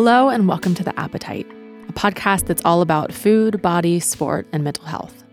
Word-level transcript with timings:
Hello, 0.00 0.28
and 0.28 0.46
welcome 0.46 0.76
to 0.76 0.84
The 0.84 0.96
Appetite, 0.96 1.44
a 1.88 1.92
podcast 1.92 2.46
that's 2.46 2.62
all 2.64 2.82
about 2.82 3.12
food, 3.12 3.60
body, 3.60 3.98
sport, 3.98 4.46
and 4.52 4.62
mental 4.62 4.84
health. 4.84 5.24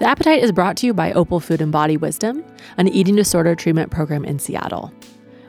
The 0.00 0.08
Appetite 0.08 0.42
is 0.42 0.50
brought 0.50 0.76
to 0.78 0.86
you 0.86 0.92
by 0.92 1.12
Opal 1.12 1.38
Food 1.38 1.60
and 1.60 1.70
Body 1.70 1.96
Wisdom, 1.96 2.44
an 2.78 2.88
eating 2.88 3.14
disorder 3.14 3.54
treatment 3.54 3.92
program 3.92 4.24
in 4.24 4.40
Seattle. 4.40 4.92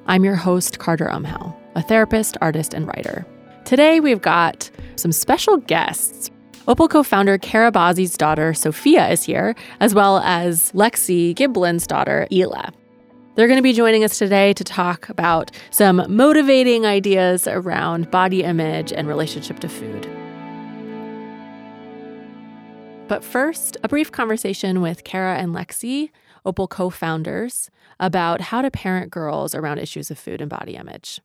I'm 0.06 0.24
your 0.24 0.36
host, 0.36 0.78
Carter 0.78 1.08
Umhau, 1.08 1.52
a 1.74 1.82
therapist, 1.82 2.38
artist, 2.40 2.76
and 2.76 2.86
writer. 2.86 3.26
Today, 3.66 4.00
we've 4.00 4.22
got 4.22 4.70
some 4.98 5.12
special 5.12 5.58
guests. 5.58 6.30
Opal 6.68 6.90
co 6.90 7.02
founder 7.02 7.40
Kara 7.40 7.72
Bazzi's 7.72 8.16
daughter, 8.16 8.54
Sophia, 8.54 9.10
is 9.10 9.24
here, 9.24 9.56
as 9.80 9.96
well 9.96 10.20
as 10.20 10.72
Lexi 10.74 11.34
Giblin's 11.34 11.88
daughter, 11.88 12.28
Ila. 12.32 12.72
They're 13.38 13.48
going 13.48 13.60
to 13.60 13.64
be 13.64 13.74
joining 13.74 14.04
us 14.04 14.18
today 14.18 14.52
to 14.54 14.64
talk 14.64 15.10
about 15.10 15.52
some 15.70 16.04
motivating 16.10 16.88
ideas 16.88 17.48
around 17.48 18.10
body 18.10 18.42
image 18.42 18.92
and 18.92 19.08
relationship 19.08 19.60
to 19.60 19.70
food. 19.70 20.10
But 23.08 23.24
first, 23.24 23.78
a 23.84 23.88
brief 23.88 24.12
conversation 24.12 24.82
with 24.82 25.04
Kara 25.04 25.38
and 25.38 25.54
Lexi, 25.54 26.10
Opal 26.48 26.68
co 26.68 26.90
founders, 26.90 27.70
about 28.00 28.42
how 28.42 28.64
to 28.64 28.72
parent 28.72 29.12
girls 29.12 29.54
around 29.54 29.78
issues 29.78 30.10
of 30.10 30.18
food 30.18 30.42
and 30.42 30.50
body 30.50 30.76
image. 30.76 31.22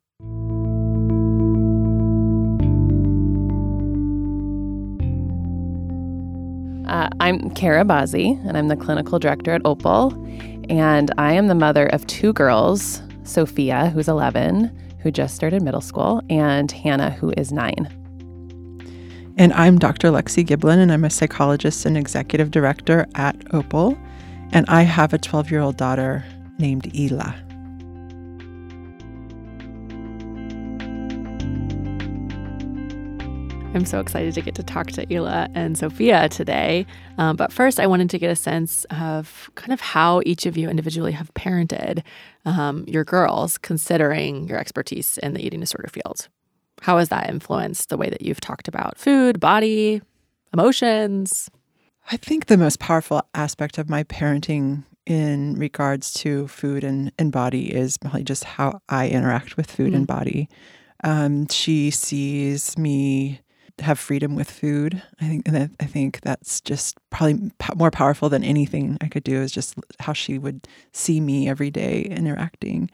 Uh, 6.87 7.09
I'm 7.21 7.49
Kara 7.55 7.87
Bazzi, 7.87 8.39
and 8.47 8.59
I'm 8.59 8.69
the 8.69 8.77
clinical 8.77 9.19
director 9.19 9.53
at 9.55 9.63
Opal. 9.65 10.13
And 10.73 11.13
I 11.19 11.35
am 11.35 11.49
the 11.49 11.55
mother 11.55 11.89
of 11.89 12.07
two 12.07 12.33
girls 12.33 13.03
Sophia, 13.25 13.91
who's 13.91 14.09
11, 14.09 14.75
who 15.01 15.11
just 15.11 15.35
started 15.35 15.61
middle 15.61 15.83
school, 15.83 16.23
and 16.31 16.73
Hannah, 16.73 17.11
who 17.11 17.31
is 17.37 17.53
nine. 17.53 17.87
And 19.37 19.53
I'm 19.53 19.79
Dr. 19.79 20.09
Lexi 20.09 20.47
Giblin, 20.47 20.79
and 20.79 20.91
I'm 20.91 21.05
a 21.05 21.11
psychologist 21.11 21.85
and 21.85 21.99
executive 21.99 22.51
director 22.51 23.07
at 23.17 23.37
Opal. 23.53 23.99
And 24.53 24.65
I 24.67 24.81
have 24.81 25.13
a 25.13 25.19
12 25.19 25.51
year 25.51 25.61
old 25.61 25.77
daughter 25.77 26.25
named 26.59 26.91
Ila. 26.97 27.35
I'm 33.75 33.87
so 33.87 34.01
excited 34.01 34.35
to 34.35 34.43
get 34.43 34.55
to 34.57 34.63
talk 34.63 34.89
to 34.89 35.11
Ila 35.11 35.49
and 35.55 35.79
Sophia 35.79 36.29
today. 36.29 36.85
Um, 37.17 37.37
but 37.37 37.51
first, 37.51 37.81
I 37.81 37.87
wanted 37.87 38.11
to 38.11 38.19
get 38.19 38.31
a 38.31 38.37
sense 38.37 38.85
of 38.91 39.51
kind 39.55 39.73
of 39.73 39.81
how 39.81 40.21
each 40.27 40.45
of 40.45 40.59
you 40.59 40.69
individually 40.69 41.13
have 41.13 41.33
parented 41.33 42.03
um, 42.45 42.85
your 42.87 43.03
girls, 43.03 43.57
considering 43.57 44.47
your 44.47 44.59
expertise 44.59 45.17
in 45.19 45.33
the 45.33 45.45
eating 45.45 45.61
disorder 45.61 45.89
field. 45.89 46.29
How 46.83 46.99
has 46.99 47.09
that 47.09 47.31
influenced 47.31 47.89
the 47.89 47.97
way 47.97 48.11
that 48.11 48.21
you've 48.21 48.43
talked 48.43 48.69
about 48.69 48.99
food, 48.99 49.41
body, 49.41 50.03
emotions? 50.53 51.49
I 52.11 52.19
think 52.19 52.47
the 52.47 52.59
most 52.59 52.79
powerful 52.79 53.23
aspect 53.35 53.79
of 53.79 53.89
my 53.89 54.05
parenting 54.05 54.85
in 55.07 55.55
regards 55.55 56.13
to 56.15 56.47
food 56.47 56.85
and, 56.85 57.11
and 57.19 57.33
body 57.33 57.73
is 57.75 57.97
probably 57.97 58.25
just 58.25 58.45
how 58.45 58.81
I 58.91 59.09
interact 59.09 59.57
with 59.57 59.71
food 59.71 59.89
mm-hmm. 59.89 59.97
and 59.97 60.07
body. 60.07 60.49
Um, 61.05 61.49
she 61.49 61.91
sees 61.91 62.77
me 62.77 63.41
have 63.81 63.99
freedom 63.99 64.35
with 64.35 64.51
food. 64.51 65.03
I 65.21 65.27
think, 65.27 65.49
and 65.49 65.71
I 65.81 65.85
think 65.85 66.21
that's 66.23 66.61
just 66.61 66.99
probably 67.11 67.51
more 67.77 67.91
powerful 67.91 68.29
than 68.29 68.45
anything 68.45 68.99
I 69.01 69.09
could 69.09 69.25
do. 69.25 69.41
Is 69.41 69.53
just 69.53 69.75
how 70.01 70.13
she 70.13 70.39
would 70.39 70.67
see 70.93 71.21
me 71.21 71.49
every 71.49 71.71
day 71.71 72.03
interacting. 72.03 72.91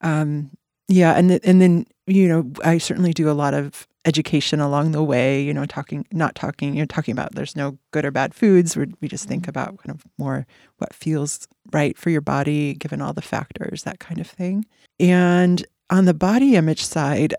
Um, 0.00 0.50
yeah, 0.88 1.12
and 1.12 1.30
and 1.44 1.60
then 1.60 1.86
you 2.06 2.28
know 2.28 2.50
I 2.64 2.78
certainly 2.78 3.12
do 3.12 3.30
a 3.30 3.32
lot 3.32 3.54
of 3.54 3.86
education 4.04 4.60
along 4.60 4.92
the 4.92 5.02
way. 5.02 5.42
You 5.42 5.52
know, 5.52 5.66
talking 5.66 6.06
not 6.12 6.34
talking. 6.34 6.74
You're 6.74 6.86
talking 6.86 7.12
about 7.12 7.34
there's 7.34 7.56
no 7.56 7.78
good 7.92 8.04
or 8.04 8.10
bad 8.10 8.34
foods. 8.34 8.76
we 8.76 8.86
we 9.00 9.08
just 9.08 9.28
think 9.28 9.46
about 9.48 9.78
kind 9.78 9.90
of 9.94 10.04
more 10.18 10.46
what 10.78 10.94
feels 10.94 11.46
right 11.72 11.96
for 11.98 12.10
your 12.10 12.20
body 12.22 12.74
given 12.74 13.02
all 13.02 13.12
the 13.12 13.22
factors, 13.22 13.82
that 13.82 13.98
kind 13.98 14.20
of 14.20 14.26
thing. 14.26 14.64
And 14.98 15.64
on 15.90 16.04
the 16.04 16.14
body 16.14 16.56
image 16.56 16.84
side, 16.84 17.34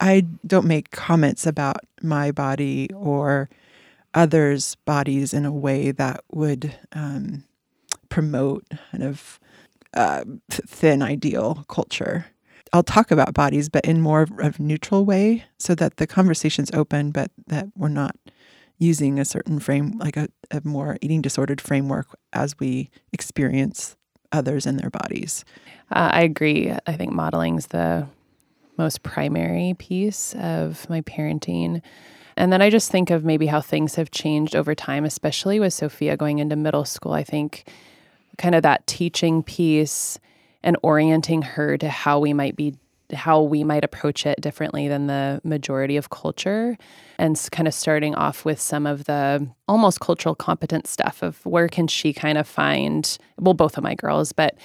I 0.00 0.26
don't 0.46 0.66
make 0.66 0.90
comments 0.90 1.46
about 1.46 1.78
my 2.02 2.30
body 2.30 2.88
or 2.94 3.48
others' 4.14 4.76
bodies 4.84 5.34
in 5.34 5.44
a 5.44 5.52
way 5.52 5.90
that 5.92 6.24
would 6.30 6.74
um, 6.92 7.44
promote 8.08 8.64
kind 8.90 9.04
of 9.04 9.40
uh, 9.94 10.24
thin 10.50 11.02
ideal 11.02 11.64
culture. 11.68 12.26
I'll 12.72 12.82
talk 12.82 13.10
about 13.10 13.34
bodies, 13.34 13.68
but 13.68 13.84
in 13.86 14.00
more 14.00 14.22
of 14.22 14.58
a 14.58 14.62
neutral 14.62 15.04
way, 15.04 15.44
so 15.58 15.74
that 15.76 15.96
the 15.96 16.06
conversation's 16.06 16.70
open, 16.72 17.10
but 17.10 17.30
that 17.46 17.68
we're 17.76 17.88
not 17.88 18.14
using 18.78 19.18
a 19.18 19.24
certain 19.24 19.58
frame, 19.58 19.98
like 19.98 20.16
a, 20.16 20.28
a 20.50 20.60
more 20.64 20.98
eating 21.00 21.22
disordered 21.22 21.60
framework, 21.60 22.06
as 22.32 22.58
we 22.58 22.90
experience 23.12 23.96
others 24.30 24.66
in 24.66 24.76
their 24.76 24.90
bodies. 24.90 25.44
Uh, 25.90 26.10
I 26.12 26.20
agree. 26.22 26.72
I 26.86 26.92
think 26.92 27.12
modeling 27.12 27.56
is 27.56 27.68
the 27.68 28.06
most 28.78 29.02
primary 29.02 29.74
piece 29.78 30.34
of 30.36 30.88
my 30.88 31.00
parenting. 31.02 31.82
And 32.36 32.52
then 32.52 32.62
I 32.62 32.70
just 32.70 32.90
think 32.90 33.10
of 33.10 33.24
maybe 33.24 33.46
how 33.46 33.60
things 33.60 33.96
have 33.96 34.10
changed 34.10 34.54
over 34.54 34.74
time, 34.74 35.04
especially 35.04 35.58
with 35.58 35.74
Sophia 35.74 36.16
going 36.16 36.38
into 36.38 36.56
middle 36.56 36.84
school. 36.84 37.12
I 37.12 37.24
think 37.24 37.68
kind 38.38 38.54
of 38.54 38.62
that 38.62 38.86
teaching 38.86 39.42
piece 39.42 40.18
and 40.62 40.76
orienting 40.82 41.42
her 41.42 41.76
to 41.76 41.88
how 41.88 42.18
we 42.18 42.32
might 42.32 42.56
be 42.56 42.74
how 43.14 43.40
we 43.40 43.64
might 43.64 43.84
approach 43.84 44.26
it 44.26 44.38
differently 44.40 44.86
than 44.86 45.06
the 45.06 45.40
majority 45.42 45.96
of 45.96 46.10
culture 46.10 46.76
and 47.18 47.48
kind 47.52 47.66
of 47.66 47.72
starting 47.72 48.14
off 48.14 48.44
with 48.44 48.60
some 48.60 48.86
of 48.86 49.04
the 49.04 49.48
almost 49.66 50.00
cultural 50.00 50.34
competence 50.34 50.90
stuff 50.90 51.22
of 51.22 51.44
where 51.46 51.68
can 51.68 51.86
she 51.86 52.12
kind 52.12 52.36
of 52.36 52.46
find 52.46 53.16
well 53.38 53.54
both 53.54 53.78
of 53.78 53.82
my 53.82 53.94
girls 53.94 54.32
but 54.32 54.56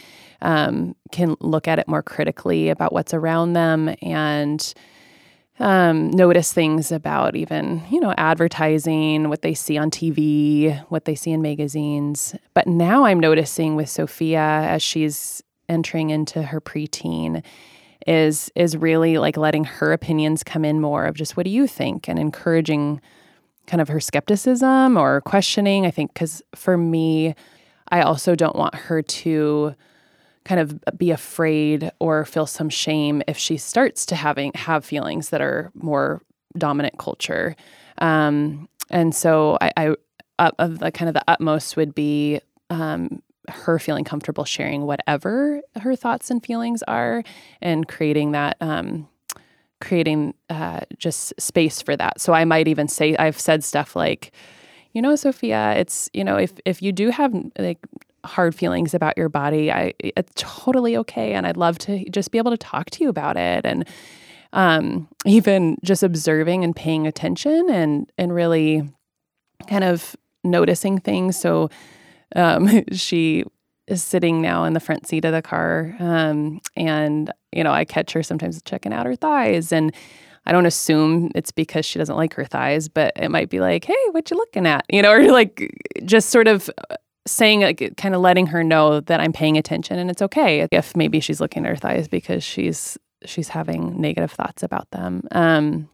um, 0.43 0.95
can 1.11 1.35
look 1.39 1.67
at 1.67 1.79
it 1.79 1.87
more 1.87 2.03
critically 2.03 2.69
about 2.69 2.93
what's 2.93 3.13
around 3.13 3.53
them 3.53 3.95
and 4.01 4.73
um, 5.59 6.11
notice 6.11 6.51
things 6.51 6.91
about 6.91 7.35
even, 7.35 7.81
you 7.89 7.99
know, 7.99 8.13
advertising, 8.17 9.29
what 9.29 9.41
they 9.41 9.53
see 9.53 9.77
on 9.77 9.89
TV, 9.89 10.83
what 10.89 11.05
they 11.05 11.15
see 11.15 11.31
in 11.31 11.41
magazines. 11.41 12.35
But 12.53 12.67
now 12.67 13.05
I'm 13.05 13.19
noticing 13.19 13.75
with 13.75 13.89
Sophia 13.89 14.39
as 14.41 14.83
she's 14.83 15.41
entering 15.69 16.09
into 16.09 16.43
her 16.43 16.59
preteen 16.59 17.43
is 18.05 18.51
is 18.53 18.75
really 18.75 19.17
like 19.17 19.37
letting 19.37 19.63
her 19.63 19.93
opinions 19.93 20.43
come 20.43 20.65
in 20.65 20.81
more 20.81 21.05
of 21.05 21.15
just 21.15 21.37
what 21.37 21.45
do 21.45 21.49
you 21.49 21.65
think 21.65 22.09
and 22.09 22.19
encouraging 22.19 22.99
kind 23.65 23.79
of 23.79 23.87
her 23.87 24.01
skepticism 24.01 24.97
or 24.97 25.21
questioning. 25.21 25.85
I 25.85 25.91
think 25.91 26.13
because 26.13 26.41
for 26.53 26.77
me, 26.77 27.33
I 27.89 28.01
also 28.01 28.35
don't 28.35 28.57
want 28.57 28.75
her 28.75 29.01
to 29.01 29.73
kind 30.45 30.59
of 30.59 30.79
be 30.97 31.11
afraid 31.11 31.91
or 31.99 32.25
feel 32.25 32.45
some 32.45 32.69
shame 32.69 33.21
if 33.27 33.37
she 33.37 33.57
starts 33.57 34.05
to 34.07 34.15
having 34.15 34.51
have 34.55 34.83
feelings 34.85 35.29
that 35.29 35.41
are 35.41 35.71
more 35.73 36.21
dominant 36.57 36.97
culture. 36.97 37.55
Um, 37.99 38.67
and 38.89 39.15
so 39.15 39.57
I, 39.61 39.71
I 39.77 39.95
uh, 40.39 40.67
the 40.67 40.91
kind 40.91 41.09
of 41.09 41.13
the 41.13 41.23
utmost 41.27 41.77
would 41.77 41.95
be 41.95 42.41
um, 42.69 43.21
her 43.47 43.79
feeling 43.79 44.03
comfortable 44.03 44.45
sharing 44.45 44.85
whatever 44.85 45.61
her 45.79 45.95
thoughts 45.95 46.31
and 46.31 46.43
feelings 46.45 46.83
are, 46.83 47.23
and 47.61 47.87
creating 47.87 48.31
that. 48.31 48.57
Um, 48.61 49.07
creating 49.81 50.33
uh, 50.49 50.79
just 50.97 51.33
space 51.37 51.81
for 51.81 51.97
that. 51.97 52.21
So 52.21 52.31
I 52.31 52.45
might 52.45 52.69
even 52.69 52.87
say 52.87 53.17
I've 53.17 53.37
said 53.37 53.65
stuff 53.65 53.97
like, 53.97 54.31
you 54.93 55.01
know, 55.01 55.13
Sophia, 55.17 55.73
it's 55.73 56.09
you 56.13 56.23
know, 56.23 56.37
if 56.37 56.53
if 56.63 56.81
you 56.81 56.93
do 56.93 57.09
have 57.09 57.33
like 57.59 57.79
hard 58.25 58.55
feelings 58.55 58.93
about 58.93 59.17
your 59.17 59.29
body, 59.29 59.71
I 59.71 59.93
it's 59.99 60.31
totally 60.35 60.97
okay, 60.97 61.33
and 61.33 61.45
I'd 61.45 61.57
love 61.57 61.77
to 61.79 62.07
just 62.09 62.31
be 62.31 62.37
able 62.37 62.51
to 62.51 62.57
talk 62.57 62.89
to 62.91 63.03
you 63.03 63.09
about 63.09 63.37
it, 63.37 63.65
and 63.65 63.87
um, 64.53 65.07
even 65.25 65.77
just 65.83 66.03
observing 66.03 66.63
and 66.63 66.75
paying 66.75 67.07
attention, 67.07 67.69
and 67.69 68.11
and 68.17 68.33
really 68.33 68.89
kind 69.67 69.83
of 69.83 70.15
noticing 70.43 70.99
things. 70.99 71.37
So 71.37 71.69
um, 72.35 72.83
she 72.91 73.43
is 73.87 74.03
sitting 74.03 74.41
now 74.41 74.63
in 74.63 74.73
the 74.73 74.79
front 74.79 75.07
seat 75.07 75.25
of 75.25 75.33
the 75.33 75.41
car, 75.41 75.95
um, 75.99 76.61
and 76.75 77.31
you 77.51 77.63
know 77.63 77.71
I 77.71 77.85
catch 77.85 78.13
her 78.13 78.23
sometimes 78.23 78.61
checking 78.63 78.93
out 78.93 79.05
her 79.05 79.15
thighs, 79.15 79.71
and 79.71 79.93
I 80.45 80.51
don't 80.51 80.65
assume 80.65 81.31
it's 81.35 81.51
because 81.51 81.85
she 81.85 81.99
doesn't 81.99 82.15
like 82.15 82.33
her 82.33 82.45
thighs, 82.45 82.89
but 82.89 83.13
it 83.15 83.29
might 83.29 83.49
be 83.49 83.61
like, 83.61 83.85
hey, 83.85 83.95
what 84.11 84.29
you 84.29 84.35
looking 84.37 84.67
at? 84.67 84.85
You 84.89 85.01
know, 85.01 85.11
or 85.11 85.31
like 85.31 85.73
just 86.05 86.29
sort 86.29 86.47
of 86.47 86.69
saying 87.25 87.61
like 87.61 87.93
kind 87.97 88.15
of 88.15 88.21
letting 88.21 88.47
her 88.47 88.63
know 88.63 88.99
that 88.99 89.19
I'm 89.19 89.33
paying 89.33 89.57
attention 89.57 89.97
and 89.97 90.09
it's 90.09 90.21
okay 90.21 90.67
if 90.71 90.95
maybe 90.95 91.19
she's 91.19 91.39
looking 91.39 91.65
at 91.65 91.69
her 91.69 91.75
thighs 91.75 92.07
because 92.07 92.43
she's 92.43 92.97
she's 93.25 93.49
having 93.49 93.99
negative 94.01 94.31
thoughts 94.31 94.63
about 94.63 94.91
them. 94.91 95.23
Um, 95.31 95.89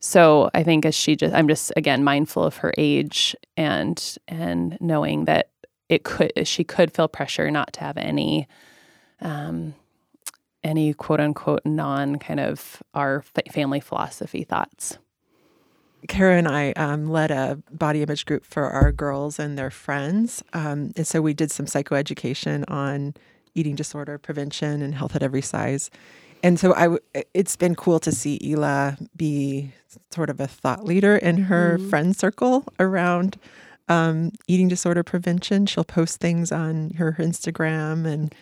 so 0.00 0.50
I 0.54 0.62
think 0.62 0.84
as 0.84 0.94
she 0.94 1.16
just 1.16 1.34
I'm 1.34 1.48
just 1.48 1.72
again 1.76 2.04
mindful 2.04 2.42
of 2.42 2.56
her 2.58 2.72
age 2.78 3.36
and 3.56 4.16
and 4.28 4.76
knowing 4.80 5.26
that 5.26 5.50
it 5.88 6.04
could 6.04 6.32
she 6.46 6.64
could 6.64 6.92
feel 6.92 7.08
pressure 7.08 7.50
not 7.50 7.72
to 7.74 7.80
have 7.80 7.96
any 7.96 8.48
um 9.20 9.74
any 10.62 10.94
quote 10.94 11.20
unquote 11.20 11.64
non 11.64 12.18
kind 12.18 12.40
of 12.40 12.82
our 12.94 13.22
family 13.50 13.80
philosophy 13.80 14.44
thoughts. 14.44 14.98
Kara 16.08 16.36
and 16.36 16.48
I 16.48 16.72
um, 16.72 17.08
led 17.08 17.30
a 17.30 17.58
body 17.70 18.02
image 18.02 18.26
group 18.26 18.44
for 18.44 18.64
our 18.64 18.92
girls 18.92 19.38
and 19.38 19.58
their 19.58 19.70
friends. 19.70 20.42
Um, 20.52 20.92
and 20.96 21.06
so 21.06 21.20
we 21.20 21.34
did 21.34 21.50
some 21.50 21.66
psychoeducation 21.66 22.64
on 22.68 23.14
eating 23.54 23.74
disorder 23.74 24.18
prevention 24.18 24.82
and 24.82 24.94
health 24.94 25.16
at 25.16 25.22
every 25.22 25.42
size. 25.42 25.90
And 26.42 26.58
so 26.58 26.74
I, 26.74 26.82
w- 26.82 27.00
it's 27.34 27.56
been 27.56 27.74
cool 27.74 28.00
to 28.00 28.12
see 28.12 28.38
Ila 28.42 28.96
be 29.16 29.72
sort 30.10 30.30
of 30.30 30.40
a 30.40 30.46
thought 30.46 30.84
leader 30.84 31.16
in 31.16 31.36
her 31.44 31.76
mm-hmm. 31.76 31.90
friend 31.90 32.16
circle 32.16 32.64
around 32.78 33.38
um, 33.88 34.30
eating 34.46 34.68
disorder 34.68 35.02
prevention. 35.02 35.66
She'll 35.66 35.84
post 35.84 36.20
things 36.20 36.52
on 36.52 36.90
her 36.90 37.16
Instagram 37.18 38.06
and 38.06 38.34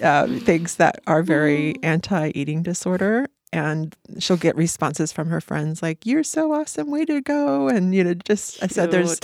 uh, 0.02 0.26
things 0.40 0.76
that 0.76 1.00
are 1.06 1.22
very 1.22 1.76
anti 1.82 2.32
eating 2.34 2.62
disorder. 2.62 3.26
And 3.52 3.96
she'll 4.18 4.36
get 4.36 4.54
responses 4.56 5.12
from 5.12 5.28
her 5.28 5.40
friends 5.40 5.82
like, 5.82 6.06
You're 6.06 6.22
so 6.22 6.52
awesome, 6.52 6.90
way 6.90 7.04
to 7.04 7.20
go. 7.20 7.68
And, 7.68 7.94
you 7.94 8.04
know, 8.04 8.14
just, 8.14 8.58
Cute. 8.58 8.70
I 8.70 8.74
said, 8.74 8.90
there's, 8.90 9.18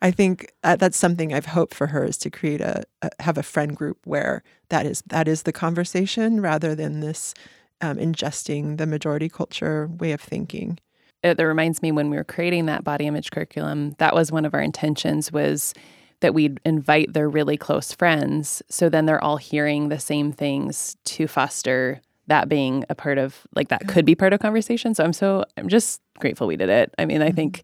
I 0.00 0.10
think 0.10 0.52
uh, 0.64 0.76
that's 0.76 0.96
something 0.96 1.34
I've 1.34 1.46
hoped 1.46 1.74
for 1.74 1.88
her 1.88 2.04
is 2.04 2.16
to 2.18 2.30
create 2.30 2.60
a, 2.60 2.84
a, 3.02 3.10
have 3.20 3.38
a 3.38 3.42
friend 3.42 3.76
group 3.76 3.98
where 4.04 4.42
that 4.68 4.86
is 4.86 5.02
that 5.06 5.28
is 5.28 5.42
the 5.42 5.52
conversation 5.52 6.40
rather 6.40 6.74
than 6.74 7.00
this 7.00 7.34
um, 7.80 7.96
ingesting 7.96 8.78
the 8.78 8.86
majority 8.86 9.28
culture 9.28 9.86
way 9.86 10.12
of 10.12 10.20
thinking 10.20 10.78
it, 11.22 11.36
that 11.36 11.44
reminds 11.44 11.82
me 11.82 11.92
when 11.92 12.10
we 12.10 12.16
were 12.16 12.24
creating 12.24 12.66
that 12.66 12.84
body 12.84 13.06
image 13.06 13.30
curriculum, 13.30 13.94
that 13.98 14.14
was 14.14 14.32
one 14.32 14.44
of 14.44 14.54
our 14.54 14.60
intentions 14.60 15.32
was 15.32 15.74
that 16.20 16.34
we'd 16.34 16.60
invite 16.64 17.12
their 17.12 17.28
really 17.28 17.56
close 17.56 17.92
friends. 17.92 18.62
So 18.70 18.88
then 18.88 19.06
they're 19.06 19.22
all 19.22 19.36
hearing 19.36 19.88
the 19.88 19.98
same 19.98 20.32
things 20.32 20.96
to 21.04 21.26
foster 21.26 22.00
that 22.28 22.48
being 22.48 22.84
a 22.88 22.94
part 22.94 23.18
of 23.18 23.46
like 23.54 23.68
that 23.68 23.86
could 23.88 24.04
be 24.04 24.14
part 24.14 24.32
of 24.32 24.40
conversation. 24.40 24.94
So 24.94 25.04
I'm 25.04 25.12
so 25.12 25.44
I'm 25.56 25.68
just 25.68 26.00
grateful 26.18 26.46
we 26.46 26.56
did 26.56 26.68
it. 26.68 26.94
I 26.98 27.04
mean, 27.04 27.22
I 27.22 27.28
mm-hmm. 27.28 27.36
think 27.36 27.62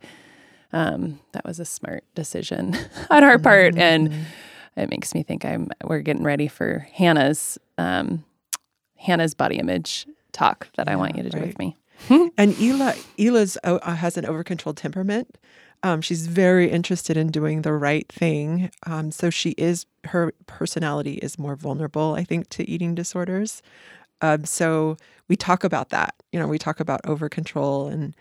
um, 0.72 1.20
that 1.32 1.44
was 1.44 1.60
a 1.60 1.64
smart 1.64 2.04
decision 2.14 2.76
on 3.10 3.24
our 3.24 3.38
part, 3.38 3.76
and 3.76 4.10
mm-hmm. 4.10 4.80
it 4.80 4.90
makes 4.90 5.14
me 5.14 5.22
think 5.22 5.44
I'm 5.44 5.70
we're 5.84 6.00
getting 6.00 6.24
ready 6.24 6.48
for 6.48 6.86
Hannah's 6.92 7.58
um, 7.78 8.24
Hannah's 8.96 9.34
body 9.34 9.56
image 9.56 10.06
talk 10.32 10.68
that 10.76 10.86
yeah, 10.86 10.92
I 10.92 10.96
want 10.96 11.16
you 11.16 11.22
to 11.22 11.30
do 11.30 11.40
with 11.40 11.58
me. 11.58 11.76
and 12.36 12.58
Ila 12.58 12.94
Ila's 13.18 13.58
uh, 13.64 13.78
uh, 13.82 13.94
has 13.94 14.16
an 14.16 14.26
overcontrolled 14.26 14.76
temperament. 14.76 15.38
Um, 15.84 16.00
she's 16.00 16.28
very 16.28 16.70
interested 16.70 17.16
in 17.16 17.32
doing 17.32 17.62
the 17.62 17.72
right 17.72 18.08
thing. 18.08 18.70
Um, 18.86 19.10
so 19.10 19.30
she 19.30 19.50
is 19.58 19.86
her 20.04 20.32
personality 20.46 21.14
is 21.14 21.38
more 21.38 21.56
vulnerable, 21.56 22.14
I 22.14 22.24
think, 22.24 22.48
to 22.50 22.68
eating 22.68 22.94
disorders. 22.94 23.62
Um, 24.22 24.44
so 24.44 24.96
we 25.28 25.36
talk 25.36 25.64
about 25.64 25.90
that. 25.90 26.14
You 26.32 26.40
know, 26.40 26.46
we 26.46 26.58
talk 26.58 26.80
about 26.80 27.00
over 27.04 27.28
control 27.28 27.88
and 27.88 28.14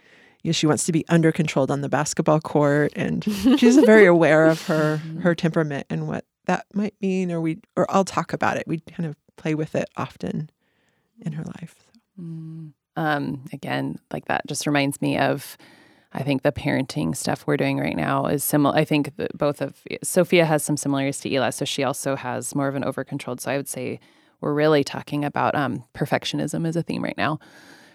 you 0.44 0.50
know, 0.50 0.54
she 0.54 0.66
wants 0.68 0.86
to 0.86 0.92
be 0.92 1.06
under 1.08 1.32
controlled 1.32 1.70
on 1.70 1.82
the 1.82 1.90
basketball 1.90 2.40
court, 2.40 2.92
and 2.96 3.24
she's 3.58 3.78
very 3.86 4.06
aware 4.06 4.48
of 4.48 4.66
her 4.66 4.98
her 5.22 5.36
temperament 5.36 5.86
and 5.90 6.08
what 6.08 6.26
that 6.46 6.66
might 6.74 6.96
mean. 7.00 7.32
Or 7.32 7.40
we 7.40 7.60
or 7.76 7.86
I'll 7.90 8.06
talk 8.06 8.34
about 8.34 8.58
it. 8.58 8.64
We 8.68 8.80
kind 8.80 9.08
of 9.08 9.16
play 9.38 9.54
with 9.56 9.76
it 9.76 9.88
often 9.98 10.50
in 11.20 11.34
her 11.34 11.44
life. 11.44 11.76
So. 12.16 12.22
Mm. 12.24 12.74
Um, 12.98 13.46
again, 13.54 14.00
like 14.12 14.26
that 14.26 14.46
just 14.48 14.68
reminds 14.68 15.02
me 15.02 15.18
of, 15.18 15.58
I 16.12 16.24
think 16.24 16.42
the 16.42 16.52
parenting 16.52 17.16
stuff 17.16 17.48
we're 17.48 17.56
doing 17.56 17.80
right 17.80 17.96
now 17.96 18.26
is 18.26 18.44
similar. 18.44 18.76
I 18.76 18.84
think 18.84 19.14
both 19.34 19.62
of 19.62 19.82
Sophia 20.04 20.46
has 20.46 20.62
some 20.62 20.76
similarities 20.76 21.20
to 21.22 21.32
Ila, 21.32 21.54
so 21.54 21.64
she 21.64 21.84
also 21.84 22.16
has 22.16 22.54
more 22.54 22.68
of 22.68 22.76
an 22.76 22.84
over 22.84 23.04
controlled. 23.04 23.40
So 23.40 23.52
I 23.52 23.58
would 23.58 23.70
say 23.70 24.00
we're 24.42 24.54
really 24.54 24.84
talking 24.84 25.24
about 25.24 25.56
um, 25.56 25.84
perfectionism 25.94 26.68
as 26.68 26.76
a 26.76 26.84
theme 26.84 27.04
right 27.04 27.18
now. 27.18 27.40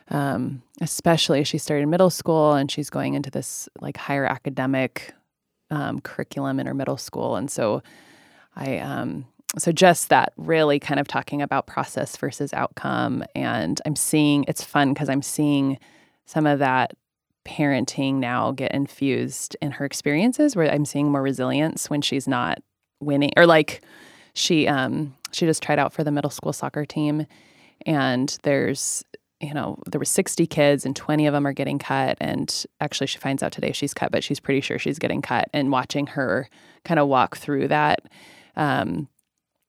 Um, 0.08 0.62
especially 0.80 1.40
as 1.40 1.48
she 1.48 1.58
started 1.58 1.88
middle 1.88 2.10
school 2.10 2.52
and 2.54 2.70
she's 2.70 2.90
going 2.90 3.14
into 3.14 3.28
this 3.28 3.68
like 3.80 3.96
higher 3.96 4.24
academic 4.24 5.12
um, 5.68 6.00
curriculum 6.00 6.60
in 6.60 6.66
her 6.66 6.74
middle 6.74 6.96
school, 6.96 7.34
and 7.34 7.50
so 7.50 7.82
I 8.54 8.78
um, 8.78 9.26
so 9.58 9.72
just 9.72 10.08
that 10.10 10.32
really 10.36 10.78
kind 10.78 11.00
of 11.00 11.08
talking 11.08 11.40
about 11.40 11.66
process 11.66 12.16
versus 12.16 12.52
outcome 12.52 13.24
and 13.34 13.80
i'm 13.86 13.96
seeing 13.96 14.44
it's 14.48 14.62
fun 14.62 14.92
because 14.92 15.08
i'm 15.08 15.22
seeing 15.22 15.78
some 16.26 16.46
of 16.46 16.58
that 16.58 16.92
parenting 17.46 18.14
now 18.14 18.50
get 18.50 18.72
infused 18.72 19.56
in 19.62 19.70
her 19.70 19.84
experiences 19.84 20.56
where 20.56 20.70
i'm 20.72 20.84
seeing 20.84 21.10
more 21.10 21.22
resilience 21.22 21.88
when 21.88 22.02
she's 22.02 22.26
not 22.26 22.58
winning 23.00 23.30
or 23.36 23.46
like 23.46 23.82
she 24.36 24.68
um 24.68 25.14
she 25.32 25.46
just 25.46 25.62
tried 25.62 25.78
out 25.78 25.92
for 25.92 26.04
the 26.04 26.12
middle 26.12 26.30
school 26.30 26.52
soccer 26.52 26.84
team 26.84 27.26
and 27.84 28.38
there's 28.42 29.04
you 29.40 29.52
know 29.52 29.78
there 29.86 29.98
were 29.98 30.04
60 30.04 30.46
kids 30.46 30.86
and 30.86 30.94
20 30.94 31.26
of 31.26 31.32
them 31.32 31.46
are 31.46 31.52
getting 31.52 31.78
cut. 31.78 32.16
And 32.20 32.64
actually 32.80 33.06
she 33.06 33.18
finds 33.18 33.42
out 33.42 33.52
today 33.52 33.72
she's 33.72 33.94
cut 33.94 34.12
but 34.12 34.22
she's 34.22 34.40
pretty 34.40 34.60
sure 34.60 34.78
she's 34.78 34.98
getting 34.98 35.22
cut. 35.22 35.48
And 35.52 35.72
watching 35.72 36.06
her 36.08 36.48
kind 36.84 37.00
of 37.00 37.08
walk 37.08 37.36
through 37.36 37.68
that 37.68 38.00
um, 38.56 39.08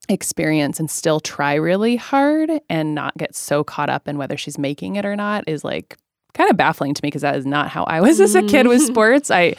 experience 0.10 0.80
and 0.80 0.92
still 0.92 1.19
try 1.19 1.56
really 1.56 1.96
hard 1.96 2.52
and 2.69 2.94
not 2.94 3.18
get 3.18 3.36
so 3.36 3.64
caught 3.64 3.90
up 3.90 4.08
in 4.08 4.18
whether 4.18 4.38
she's 4.38 4.58
making 4.58 4.98
it 4.98 5.06
or 5.06 5.16
not 5.16 5.44
is 5.48 5.64
like 5.64 5.98
kind 6.34 6.50
of 6.50 6.58
baffling 6.58 6.94
to 6.94 7.00
me 7.04 7.08
because 7.08 7.24
that 7.24 7.36
is 7.36 7.46
not 7.46 7.69
how 7.69 7.84
I 7.86 8.02
was 8.02 8.19
as 8.19 8.36
a 8.36 8.44
kid 8.44 8.68
with 8.68 8.81
sports. 8.86 9.31
I, 9.31 9.56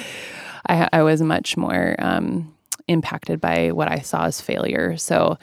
I, 0.69 0.89
I 0.93 1.03
was 1.03 1.21
much 1.21 1.57
more 1.57 1.97
um, 1.99 2.55
impacted 2.89 3.41
by 3.41 3.71
what 3.71 3.91
I 3.91 4.01
saw 4.01 4.25
as 4.25 4.41
failure. 4.41 4.97
So 4.97 5.39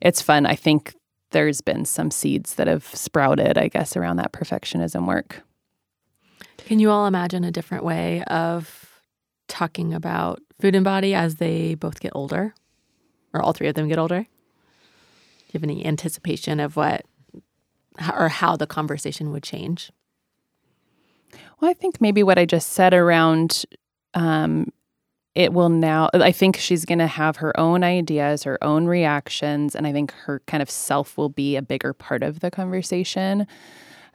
it's 0.00 0.22
fun. 0.22 0.46
I 0.46 0.54
think 0.54 0.94
there's 1.32 1.60
been 1.60 1.84
some 1.84 2.10
seeds 2.10 2.54
that 2.54 2.66
have 2.66 2.84
sprouted, 2.84 3.56
I 3.58 3.68
guess, 3.68 3.96
around 3.96 4.16
that 4.16 4.32
perfectionism 4.32 5.06
work. 5.06 5.42
Can 6.58 6.78
you 6.78 6.90
all 6.90 7.06
imagine 7.06 7.44
a 7.44 7.50
different 7.50 7.84
way 7.84 8.22
of 8.24 9.02
talking 9.48 9.92
about 9.94 10.40
food 10.60 10.74
and 10.74 10.84
body 10.84 11.14
as 11.14 11.36
they 11.36 11.74
both 11.74 12.00
get 12.00 12.12
older, 12.14 12.54
or 13.32 13.42
all 13.42 13.52
three 13.52 13.68
of 13.68 13.74
them 13.74 13.88
get 13.88 13.98
older? 13.98 14.20
Do 14.20 14.26
you 15.46 15.52
have 15.54 15.64
any 15.64 15.84
anticipation 15.84 16.60
of 16.60 16.76
what 16.76 17.04
or 18.16 18.28
how 18.28 18.56
the 18.56 18.66
conversation 18.66 19.32
would 19.32 19.42
change? 19.42 19.90
Well, 21.60 21.70
I 21.70 21.74
think 21.74 22.00
maybe 22.00 22.22
what 22.22 22.38
I 22.38 22.44
just 22.44 22.70
said 22.70 22.94
around 22.94 23.64
um, 24.14 24.72
it 25.34 25.52
will 25.52 25.68
now, 25.68 26.10
I 26.12 26.32
think 26.32 26.56
she's 26.56 26.84
going 26.84 26.98
to 26.98 27.06
have 27.06 27.36
her 27.36 27.58
own 27.58 27.84
ideas, 27.84 28.42
her 28.42 28.62
own 28.62 28.86
reactions, 28.86 29.76
and 29.76 29.86
I 29.86 29.92
think 29.92 30.12
her 30.12 30.42
kind 30.46 30.62
of 30.62 30.70
self 30.70 31.16
will 31.16 31.28
be 31.28 31.56
a 31.56 31.62
bigger 31.62 31.92
part 31.92 32.22
of 32.22 32.40
the 32.40 32.50
conversation. 32.50 33.46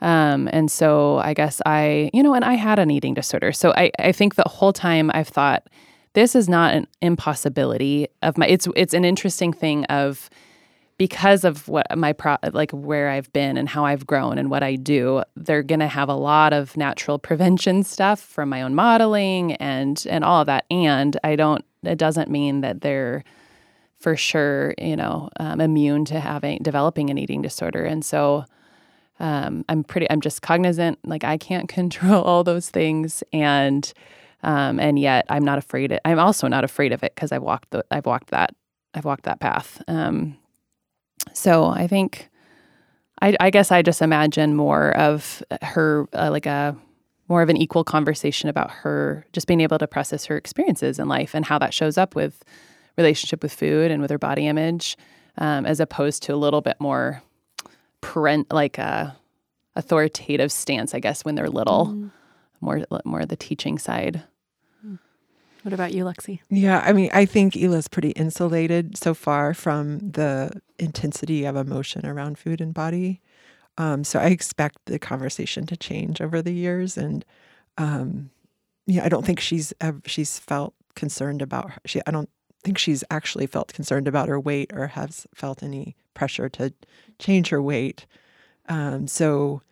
Um, 0.02 0.50
and 0.52 0.70
so 0.70 1.20
I 1.20 1.34
guess 1.34 1.62
I, 1.66 2.10
you 2.14 2.22
know, 2.22 2.34
and 2.34 2.44
I 2.44 2.56
had 2.56 2.80
an 2.80 2.92
eating 2.92 3.14
disorder. 3.14 3.54
So 3.54 3.72
I, 3.76 3.92
I 3.98 4.12
think 4.12 4.36
the 4.36 4.44
whole 4.48 4.74
time 4.74 5.10
I've 5.14 5.30
thought, 5.30 5.68
this 6.14 6.36
is 6.36 6.50
not 6.50 6.74
an 6.74 6.88
impossibility 7.02 8.08
of 8.22 8.38
my, 8.38 8.48
it's, 8.48 8.68
it's 8.76 8.94
an 8.94 9.06
interesting 9.06 9.54
thing 9.54 9.86
of, 9.86 10.30
because 10.98 11.44
of 11.44 11.68
what 11.68 11.86
my 11.98 12.14
pro 12.14 12.38
like 12.54 12.72
where 12.72 13.10
I've 13.10 13.32
been 13.34 13.58
and 13.58 13.68
how 13.68 13.86
I've 13.86 14.08
grown 14.08 14.38
and 14.38 14.50
what 14.50 14.64
I 14.64 14.76
do, 14.76 15.24
they're 15.36 15.64
to 15.64 15.88
have 15.88 16.10
a 16.10 16.16
lot 16.16 16.54
of 16.54 16.78
natural 16.78 17.20
prevention 17.20 17.84
stuff 17.84 18.20
from 18.20 18.50
my 18.50 18.62
own 18.62 18.76
modeling 18.76 19.54
and 19.54 20.06
and 20.10 20.24
all 20.24 20.42
of 20.42 20.48
that. 20.48 20.66
And 20.72 21.18
I 21.24 21.36
don't. 21.36 21.66
It 21.84 21.98
doesn't 21.98 22.30
mean 22.30 22.62
that 22.62 22.82
they're 22.82 23.24
for 24.00 24.16
sure, 24.16 24.74
you 24.78 24.96
know, 24.96 25.30
um, 25.40 25.60
immune 25.60 26.06
to 26.06 26.20
having 26.20 26.60
developing 26.62 27.10
an 27.10 27.18
eating 27.18 27.42
disorder. 27.42 27.84
And 27.84 28.04
so, 28.04 28.46
um, 29.20 29.66
I'm 29.68 29.84
pretty. 29.84 30.10
I'm 30.10 30.22
just 30.22 30.42
cognizant. 30.42 31.00
Like 31.04 31.24
I 31.24 31.38
can't 31.38 31.68
control 31.80 32.24
all 32.24 32.44
those 32.44 32.70
things, 32.70 33.22
and 33.34 33.92
um, 34.44 34.80
and 34.80 34.98
yet 34.98 35.26
I'm 35.30 35.44
not 35.44 35.58
afraid. 35.58 35.92
Of, 35.92 36.00
I'm 36.06 36.20
also 36.20 36.48
not 36.48 36.64
afraid 36.64 36.94
of 36.94 37.04
it 37.04 37.14
because 37.16 37.34
I've 37.34 37.44
walked 37.44 37.72
the. 37.72 37.84
I've 37.92 38.06
walked 38.06 38.30
that. 38.30 38.56
I've 38.94 39.06
walked 39.06 39.24
that 39.24 39.42
path. 39.42 39.82
Um, 39.90 40.38
so 41.34 41.66
I 41.66 41.88
think, 41.88 42.30
I, 43.22 43.36
I 43.40 43.50
guess 43.50 43.72
I 43.72 43.82
just 43.82 44.02
imagine 44.02 44.56
more 44.56 44.96
of 44.98 45.44
her 45.62 46.08
uh, 46.14 46.30
like 46.32 46.46
a 46.46 46.76
more 47.28 47.42
of 47.42 47.50
an 47.50 47.58
equal 47.58 47.84
conversation 47.84 48.50
about 48.50 48.70
her 48.70 49.26
just 49.34 49.48
being 49.48 49.62
able 49.62 49.80
to 49.80 49.88
process 49.88 50.26
her 50.26 50.38
experiences 50.38 51.00
in 51.00 51.08
life 51.08 51.34
and 51.34 51.46
how 51.46 51.58
that 51.58 51.74
shows 51.74 51.98
up 51.98 52.16
with 52.16 52.44
relationship 52.98 53.42
with 53.42 53.54
food 53.54 53.92
and 53.92 54.02
with 54.02 54.12
her 54.12 54.18
body 54.18 54.48
image, 54.48 54.96
um, 55.38 55.66
as 55.66 55.80
opposed 55.80 56.24
to 56.24 56.34
a 56.34 56.38
little 56.38 56.62
bit 56.62 56.78
more 56.80 57.22
parent 58.02 58.52
like 58.52 58.78
a 58.78 59.16
authoritative 59.76 60.52
stance, 60.52 60.94
I 60.94 61.00
guess, 61.00 61.26
when 61.26 61.36
they're 61.36 61.50
little, 61.50 61.88
mm. 61.88 62.12
more 62.62 62.86
more 63.04 63.26
the 63.26 63.36
teaching 63.36 63.78
side. 63.78 64.24
What 65.66 65.74
about 65.74 65.94
you, 65.96 66.04
Lexi? 66.04 66.42
Yeah, 66.52 66.84
I 66.86 66.94
mean, 66.94 67.10
I 67.12 67.26
think 67.26 67.56
Ila's 67.56 67.88
pretty 67.88 68.12
insulated 68.12 68.96
so 68.96 69.16
far 69.16 69.56
from 69.56 69.98
the 69.98 70.62
intensity 70.78 71.44
of 71.44 71.56
emotion 71.56 72.06
around 72.06 72.38
food 72.38 72.62
and 72.62 72.72
body. 72.72 73.20
Um, 73.80 74.04
so 74.04 74.20
I 74.20 74.28
expect 74.28 74.78
the 74.86 75.00
conversation 75.00 75.66
to 75.66 75.76
change 75.76 76.22
over 76.22 76.44
the 76.44 76.54
years, 76.54 76.98
and 76.98 77.26
um, 77.80 78.30
yeah, 78.86 79.04
I 79.06 79.10
don't 79.10 79.26
think 79.26 79.40
she's 79.40 79.74
she's 80.06 80.38
felt 80.38 80.76
concerned 80.94 81.42
about 81.42 81.72
her. 81.72 81.82
She 81.86 82.00
I 82.06 82.12
don't 82.12 82.30
think 82.64 82.78
she's 82.78 83.04
actually 83.10 83.48
felt 83.48 83.74
concerned 83.74 84.08
about 84.08 84.30
her 84.30 84.40
weight 84.40 84.72
or 84.72 84.86
has 84.90 85.26
felt 85.34 85.64
any 85.64 85.96
pressure 86.14 86.48
to 86.50 86.74
change 87.18 87.50
her 87.50 87.62
weight. 87.62 88.06
Um, 88.70 89.08
so 89.08 89.64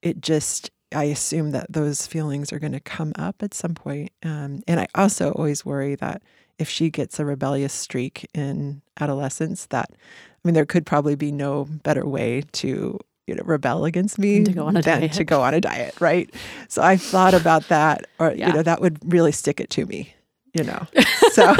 it 0.00 0.22
just, 0.22 0.70
I 0.94 1.04
assume 1.04 1.50
that 1.52 1.72
those 1.72 2.06
feelings 2.06 2.52
are 2.52 2.58
going 2.58 2.72
to 2.72 2.80
come 2.80 3.12
up 3.16 3.42
at 3.42 3.52
some 3.54 3.74
point. 3.74 4.10
Um, 4.22 4.62
and 4.66 4.80
I 4.80 4.86
also 4.94 5.32
always 5.32 5.64
worry 5.64 5.94
that 5.96 6.22
if 6.58 6.68
she 6.68 6.90
gets 6.90 7.18
a 7.20 7.24
rebellious 7.24 7.72
streak 7.72 8.26
in 8.34 8.80
adolescence, 8.98 9.66
that, 9.66 9.90
I 9.92 10.38
mean, 10.44 10.54
there 10.54 10.66
could 10.66 10.86
probably 10.86 11.14
be 11.14 11.30
no 11.30 11.64
better 11.64 12.06
way 12.06 12.42
to 12.52 12.98
you 13.26 13.34
know 13.34 13.42
rebel 13.44 13.84
against 13.84 14.18
me 14.18 14.42
to 14.42 14.52
go 14.52 14.64
on 14.66 14.74
a 14.78 14.80
than 14.80 15.00
diet. 15.00 15.12
to 15.12 15.22
go 15.22 15.42
on 15.42 15.52
a 15.52 15.60
diet 15.60 15.94
right 16.00 16.34
so 16.68 16.80
i've 16.80 17.02
thought 17.02 17.34
about 17.34 17.68
that 17.68 18.06
or 18.18 18.32
Yeah. 18.32 18.46
you 18.48 18.52
know 18.54 18.62
that 18.62 18.80
would 18.80 18.96
really 19.12 19.32
stick 19.32 19.60
it 19.60 19.68
to 19.68 19.84
me 19.84 20.14
you 20.54 20.64
know 20.64 20.86
so 21.32 21.54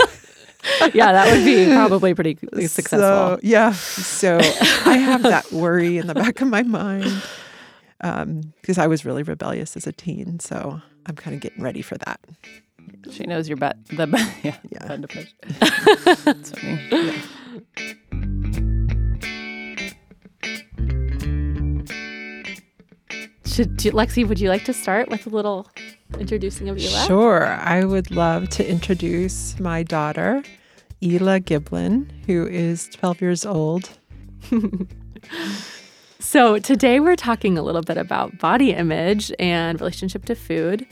yeah, 0.95 1.13
that 1.13 1.31
would 1.31 1.45
be 1.45 1.67
probably 1.75 2.15
pretty 2.15 2.37
successful. 2.69 2.99
so, 3.01 3.39
yeah 3.43 3.73
so 3.73 4.39
i 4.87 4.97
have 4.97 5.23
that 5.25 5.53
worry 5.53 5.99
in 5.99 6.07
the 6.07 6.15
back 6.25 6.41
of 6.41 6.49
my 6.49 6.63
mind 6.63 7.23
Um, 8.01 8.53
because 8.61 8.79
i 8.79 8.87
was 8.87 9.05
really 9.05 9.23
rebellious 9.25 9.77
as 9.77 9.87
a 9.87 9.93
teen 9.93 10.39
so 10.39 10.81
i'm 11.07 11.17
kind 11.17 11.35
of 11.35 11.41
getting 11.43 11.63
ready 11.65 11.83
for 11.83 11.97
that 11.99 12.21
She 13.11 13.25
knows 13.27 13.49
your 13.49 13.57
butt. 13.57 13.77
The 13.89 14.07
yeah, 14.43 14.57
Yeah. 14.71 14.87
button 14.87 15.03
to 15.03 15.09
push. 15.09 15.31
That's 16.25 16.51
funny. 16.53 17.15
Should 23.45 23.77
do, 23.77 23.91
Lexi, 23.93 24.27
would 24.29 24.39
you 24.39 24.49
like 24.51 24.65
to 24.67 24.73
start 24.73 25.09
with 25.09 25.27
a 25.27 25.31
little 25.31 25.69
introducing 26.19 26.69
of 26.69 26.79
Ila? 26.79 27.07
Sure. 27.07 27.47
I 27.47 27.85
would 27.85 28.11
love 28.11 28.49
to 28.51 28.69
introduce 28.69 29.59
my 29.59 29.83
daughter, 29.83 30.43
Ila 31.03 31.41
Giblin, 31.41 32.09
who 32.27 32.47
is 32.47 32.89
12 32.91 33.21
years 33.21 33.45
old. 33.47 33.91
So 36.21 36.59
today 36.59 36.99
we're 36.99 37.15
talking 37.15 37.57
a 37.57 37.63
little 37.63 37.83
bit 37.83 37.97
about 37.97 38.39
body 38.39 38.73
image 38.73 39.31
and 39.39 39.81
relationship 39.81 40.25
to 40.25 40.35
food. 40.35 40.85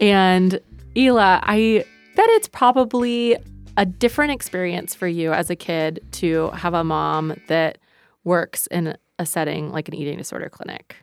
And 0.00 0.58
Ila, 0.96 1.40
I 1.44 1.84
bet 2.16 2.28
it's 2.30 2.48
probably 2.48 3.36
a 3.76 3.86
different 3.86 4.32
experience 4.32 4.92
for 4.92 5.06
you 5.06 5.32
as 5.32 5.48
a 5.48 5.54
kid 5.54 6.04
to 6.12 6.50
have 6.50 6.74
a 6.74 6.82
mom 6.82 7.40
that 7.46 7.78
works 8.24 8.66
in 8.68 8.96
a 9.20 9.26
setting 9.26 9.70
like 9.70 9.86
an 9.86 9.94
eating 9.94 10.18
disorder 10.18 10.48
clinic. 10.48 10.96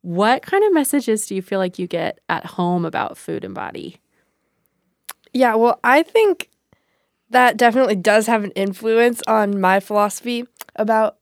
What 0.00 0.42
kind 0.42 0.64
of 0.64 0.74
messages 0.74 1.26
do 1.26 1.36
you 1.36 1.42
feel 1.42 1.60
like 1.60 1.78
you 1.78 1.86
get 1.86 2.18
at 2.28 2.44
home 2.44 2.84
about 2.84 3.16
food 3.16 3.44
and 3.44 3.54
body? 3.54 3.98
Yeah, 5.32 5.54
well, 5.54 5.78
I 5.84 6.02
think 6.02 6.50
that 7.30 7.56
definitely 7.56 7.96
does 7.96 8.26
have 8.26 8.42
an 8.42 8.50
influence 8.52 9.22
on 9.28 9.60
my 9.60 9.78
philosophy 9.78 10.46
about 10.74 11.18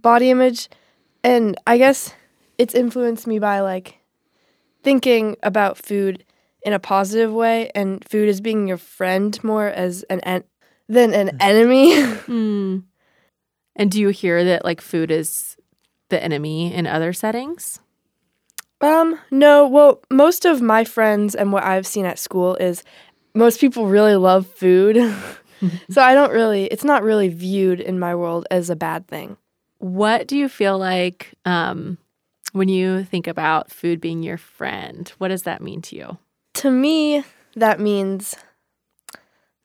body 0.00 0.30
image. 0.30 0.68
And 1.24 1.58
I 1.66 1.78
guess 1.78 2.12
it's 2.58 2.74
influenced 2.74 3.26
me 3.26 3.38
by 3.38 3.60
like 3.60 3.98
thinking 4.82 5.36
about 5.42 5.78
food 5.78 6.24
in 6.62 6.72
a 6.74 6.78
positive 6.78 7.32
way 7.32 7.70
and 7.74 8.06
food 8.06 8.28
as 8.28 8.40
being 8.40 8.68
your 8.68 8.76
friend 8.76 9.42
more 9.42 9.66
as 9.68 10.02
an 10.04 10.20
en- 10.20 10.44
than 10.88 11.14
an 11.14 11.36
enemy. 11.40 12.00
Hmm. 12.24 12.78
And 13.76 13.90
do 13.90 14.00
you 14.00 14.10
hear 14.10 14.44
that 14.44 14.64
like 14.64 14.80
food 14.80 15.10
is 15.10 15.56
the 16.10 16.22
enemy 16.22 16.72
in 16.72 16.86
other 16.86 17.12
settings? 17.12 17.80
Um, 18.80 19.18
no, 19.30 19.66
well, 19.66 20.00
most 20.10 20.44
of 20.44 20.62
my 20.62 20.84
friends 20.84 21.34
and 21.34 21.52
what 21.52 21.64
I've 21.64 21.86
seen 21.86 22.04
at 22.04 22.18
school 22.18 22.54
is 22.56 22.84
most 23.34 23.60
people 23.60 23.88
really 23.88 24.14
love 24.14 24.46
food. 24.46 24.96
so 25.90 26.02
I 26.02 26.14
don't 26.14 26.32
really 26.32 26.64
it's 26.64 26.84
not 26.84 27.02
really 27.02 27.28
viewed 27.28 27.80
in 27.80 27.98
my 27.98 28.14
world 28.14 28.46
as 28.50 28.70
a 28.70 28.76
bad 28.76 29.06
thing. 29.08 29.36
What 29.84 30.26
do 30.26 30.38
you 30.38 30.48
feel 30.48 30.78
like 30.78 31.34
um, 31.44 31.98
when 32.52 32.70
you 32.70 33.04
think 33.04 33.26
about 33.26 33.70
food 33.70 34.00
being 34.00 34.22
your 34.22 34.38
friend? 34.38 35.06
What 35.18 35.28
does 35.28 35.42
that 35.42 35.60
mean 35.60 35.82
to 35.82 35.94
you? 35.94 36.18
To 36.54 36.70
me, 36.70 37.22
that 37.54 37.80
means 37.80 38.34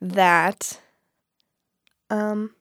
that 0.02 0.82
um 2.10 2.54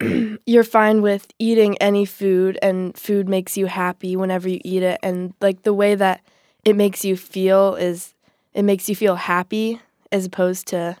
you're 0.46 0.64
fine 0.64 1.00
with 1.00 1.28
eating 1.38 1.78
any 1.78 2.04
food 2.04 2.58
and 2.60 2.98
food 2.98 3.28
makes 3.28 3.56
you 3.56 3.66
happy 3.66 4.16
whenever 4.16 4.48
you 4.48 4.60
eat 4.64 4.82
it 4.82 4.98
and 5.02 5.32
like 5.40 5.62
the 5.62 5.74
way 5.74 5.94
that 5.94 6.22
it 6.64 6.74
makes 6.74 7.04
you 7.04 7.16
feel 7.16 7.76
is 7.76 8.14
it 8.52 8.62
makes 8.62 8.88
you 8.88 8.96
feel 8.96 9.14
happy 9.14 9.80
as 10.10 10.26
opposed 10.26 10.66
to 10.66 10.96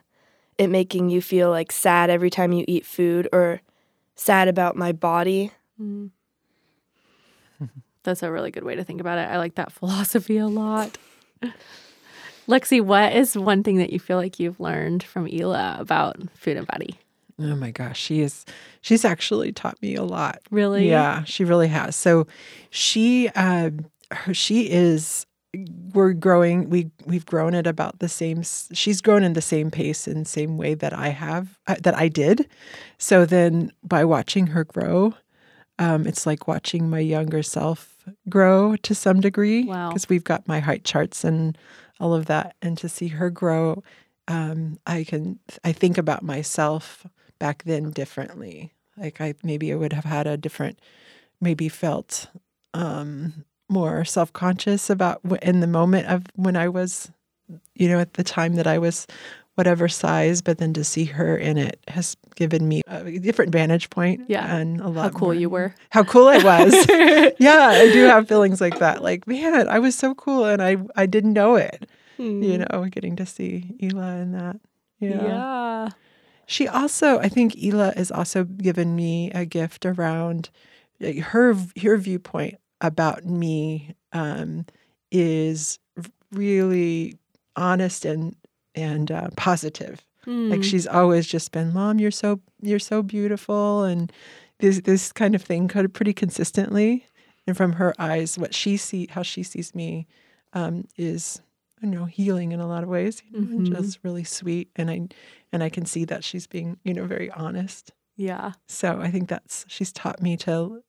it 0.56 0.68
making 0.68 1.08
you 1.08 1.20
feel 1.20 1.50
like 1.50 1.72
sad 1.72 2.10
every 2.10 2.30
time 2.30 2.52
you 2.52 2.64
eat 2.68 2.86
food 2.86 3.28
or 3.32 3.60
sad 4.14 4.46
about 4.46 4.76
my 4.76 4.92
body. 4.92 5.52
That's 8.02 8.22
a 8.22 8.30
really 8.30 8.50
good 8.50 8.64
way 8.64 8.76
to 8.76 8.84
think 8.84 9.00
about 9.00 9.18
it. 9.18 9.22
I 9.22 9.38
like 9.38 9.56
that 9.56 9.72
philosophy 9.78 10.38
a 10.38 10.46
lot. 10.46 10.98
Lexi, 12.48 12.80
what 12.80 13.12
is 13.14 13.36
one 13.36 13.62
thing 13.62 13.78
that 13.78 13.92
you 13.92 13.98
feel 13.98 14.16
like 14.16 14.38
you've 14.38 14.60
learned 14.60 15.02
from 15.02 15.26
Ila 15.26 15.76
about 15.80 16.16
food 16.34 16.56
and 16.56 16.66
body? 16.66 16.96
Oh 17.38 17.54
my 17.54 17.70
gosh, 17.70 18.00
she 18.00 18.20
is 18.20 18.46
she's 18.80 19.04
actually 19.04 19.52
taught 19.52 19.80
me 19.82 19.94
a 19.94 20.04
lot. 20.04 20.40
Really? 20.50 20.88
Yeah, 20.88 21.24
she 21.24 21.44
really 21.44 21.68
has. 21.68 21.94
So 21.94 22.26
she 22.70 23.28
uh, 23.34 23.70
her, 24.10 24.32
she 24.32 24.70
is 24.70 25.26
we're 25.92 26.12
growing 26.12 26.68
we 26.70 26.90
we've 27.04 27.26
grown 27.26 27.54
at 27.54 27.66
about 27.66 27.98
the 27.98 28.08
same 28.08 28.42
she's 28.72 29.00
grown 29.00 29.22
in 29.22 29.32
the 29.32 29.42
same 29.42 29.70
pace 29.70 30.06
and 30.06 30.26
same 30.26 30.58
way 30.58 30.74
that 30.74 30.92
I 30.92 31.08
have 31.08 31.58
uh, 31.66 31.76
that 31.82 31.94
I 31.94 32.08
did. 32.08 32.48
So 32.98 33.26
then 33.26 33.72
by 33.82 34.04
watching 34.04 34.48
her 34.48 34.64
grow, 34.64 35.14
um, 35.78 36.06
it's 36.06 36.26
like 36.26 36.48
watching 36.48 36.88
my 36.90 37.00
younger 37.00 37.42
self 37.42 37.94
grow 38.28 38.76
to 38.76 38.94
some 38.94 39.20
degree 39.20 39.64
Wow. 39.64 39.88
because 39.90 40.08
we've 40.08 40.24
got 40.24 40.46
my 40.48 40.60
height 40.60 40.84
charts 40.84 41.24
and 41.24 41.56
all 42.00 42.14
of 42.14 42.26
that 42.26 42.54
and 42.62 42.78
to 42.78 42.88
see 42.88 43.08
her 43.08 43.30
grow 43.30 43.82
um, 44.28 44.78
I 44.86 45.04
can 45.04 45.38
I 45.64 45.72
think 45.72 45.98
about 45.98 46.22
myself 46.22 47.06
back 47.38 47.62
then 47.64 47.90
differently. 47.90 48.72
Like 48.96 49.20
I 49.20 49.34
maybe 49.44 49.72
I 49.72 49.76
would 49.76 49.92
have 49.92 50.04
had 50.04 50.26
a 50.26 50.36
different, 50.36 50.80
maybe 51.40 51.68
felt 51.68 52.26
um, 52.74 53.44
more 53.68 54.04
self 54.04 54.32
conscious 54.32 54.90
about 54.90 55.22
w- 55.22 55.38
in 55.42 55.60
the 55.60 55.66
moment 55.68 56.08
of 56.08 56.24
when 56.34 56.56
I 56.56 56.68
was, 56.68 57.10
you 57.76 57.88
know, 57.88 58.00
at 58.00 58.14
the 58.14 58.24
time 58.24 58.54
that 58.56 58.66
I 58.66 58.78
was 58.78 59.06
whatever 59.56 59.88
size. 59.88 60.40
But 60.40 60.58
then 60.58 60.72
to 60.74 60.84
see 60.84 61.04
her 61.06 61.36
in 61.36 61.58
it 61.58 61.80
has 61.88 62.16
given 62.36 62.66
me 62.68 62.82
a 62.86 63.18
different 63.18 63.52
vantage 63.52 63.90
point. 63.90 64.22
Yeah. 64.28 64.56
and 64.56 64.80
a 64.80 64.88
lot. 64.88 65.12
How 65.12 65.18
cool 65.18 65.28
more- 65.28 65.34
you 65.34 65.50
were. 65.50 65.74
How 65.90 66.04
cool 66.04 66.28
I 66.28 66.38
was. 66.38 66.72
yeah, 67.38 67.68
I 67.72 67.90
do 67.92 68.04
have 68.04 68.28
feelings 68.28 68.60
like 68.60 68.78
that. 68.78 69.02
Like 69.02 69.26
man, 69.26 69.68
I 69.68 69.78
was 69.80 69.94
so 69.98 70.14
cool, 70.14 70.44
and 70.44 70.62
I 70.62 70.76
I 70.94 71.06
didn't 71.06 71.32
know 71.32 71.56
it. 71.56 71.86
You 72.18 72.58
know, 72.58 72.86
getting 72.90 73.14
to 73.16 73.26
see 73.26 73.76
Ila 73.82 74.16
in 74.16 74.32
that. 74.32 74.56
yeah. 75.00 75.90
She 76.46 76.66
also, 76.68 77.18
I 77.18 77.28
think 77.28 77.62
Ila 77.62 77.92
has 77.96 78.10
also 78.10 78.44
given 78.44 78.94
me 78.96 79.30
a 79.32 79.44
gift 79.44 79.84
around 79.84 80.48
her 81.00 81.54
her 81.82 81.96
viewpoint 81.98 82.54
about 82.80 83.26
me 83.26 83.94
um, 84.12 84.64
is 85.10 85.78
really 86.32 87.18
honest 87.56 88.04
and 88.04 88.34
and 88.76 89.10
uh, 89.10 89.28
positive. 89.36 90.00
Like 90.26 90.60
Mm. 90.60 90.64
she's 90.64 90.86
always 90.88 91.26
just 91.26 91.52
been, 91.52 91.72
"Mom, 91.72 91.98
you're 92.00 92.10
so 92.10 92.40
you're 92.60 92.78
so 92.80 93.02
beautiful," 93.02 93.84
and 93.84 94.12
this 94.58 94.80
this 94.80 95.12
kind 95.12 95.34
of 95.34 95.42
thing, 95.42 95.68
kind 95.68 95.84
of 95.84 95.92
pretty 95.92 96.12
consistently. 96.12 97.06
And 97.46 97.56
from 97.56 97.74
her 97.74 97.94
eyes, 97.98 98.36
what 98.36 98.54
she 98.54 98.76
see, 98.76 99.06
how 99.08 99.22
she 99.22 99.44
sees 99.44 99.72
me, 99.74 100.06
um, 100.52 100.88
is 100.96 101.40
you 101.80 101.88
know 101.88 102.06
healing 102.06 102.50
in 102.52 102.58
a 102.60 102.66
lot 102.66 102.82
of 102.82 102.88
ways. 102.88 103.22
You 103.30 103.40
know, 103.40 103.48
and 103.56 103.66
Mhm. 103.68 103.72
Just 103.76 103.98
really 104.02 104.24
sweet, 104.24 104.68
and 104.76 104.90
I 104.90 105.08
and 105.52 105.62
I 105.62 105.68
can 105.68 105.86
see 105.86 106.04
that 106.06 106.24
she's 106.24 106.46
being 106.48 106.78
you 106.84 106.92
know 106.94 107.04
very 107.06 107.30
honest. 107.30 107.92
yeah. 108.16 108.52
So 108.66 109.00
I 109.00 109.10
think 109.12 109.28
that's 109.28 109.64
she's 109.68 109.92
taught 109.92 110.20
me 110.20 110.36
to 110.38 110.82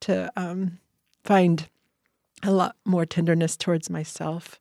to 0.00 0.30
um, 0.36 0.78
find 1.24 1.68
a 2.42 2.50
lot 2.52 2.76
more 2.84 3.06
tenderness 3.06 3.56
towards 3.56 3.88
myself 3.88 4.60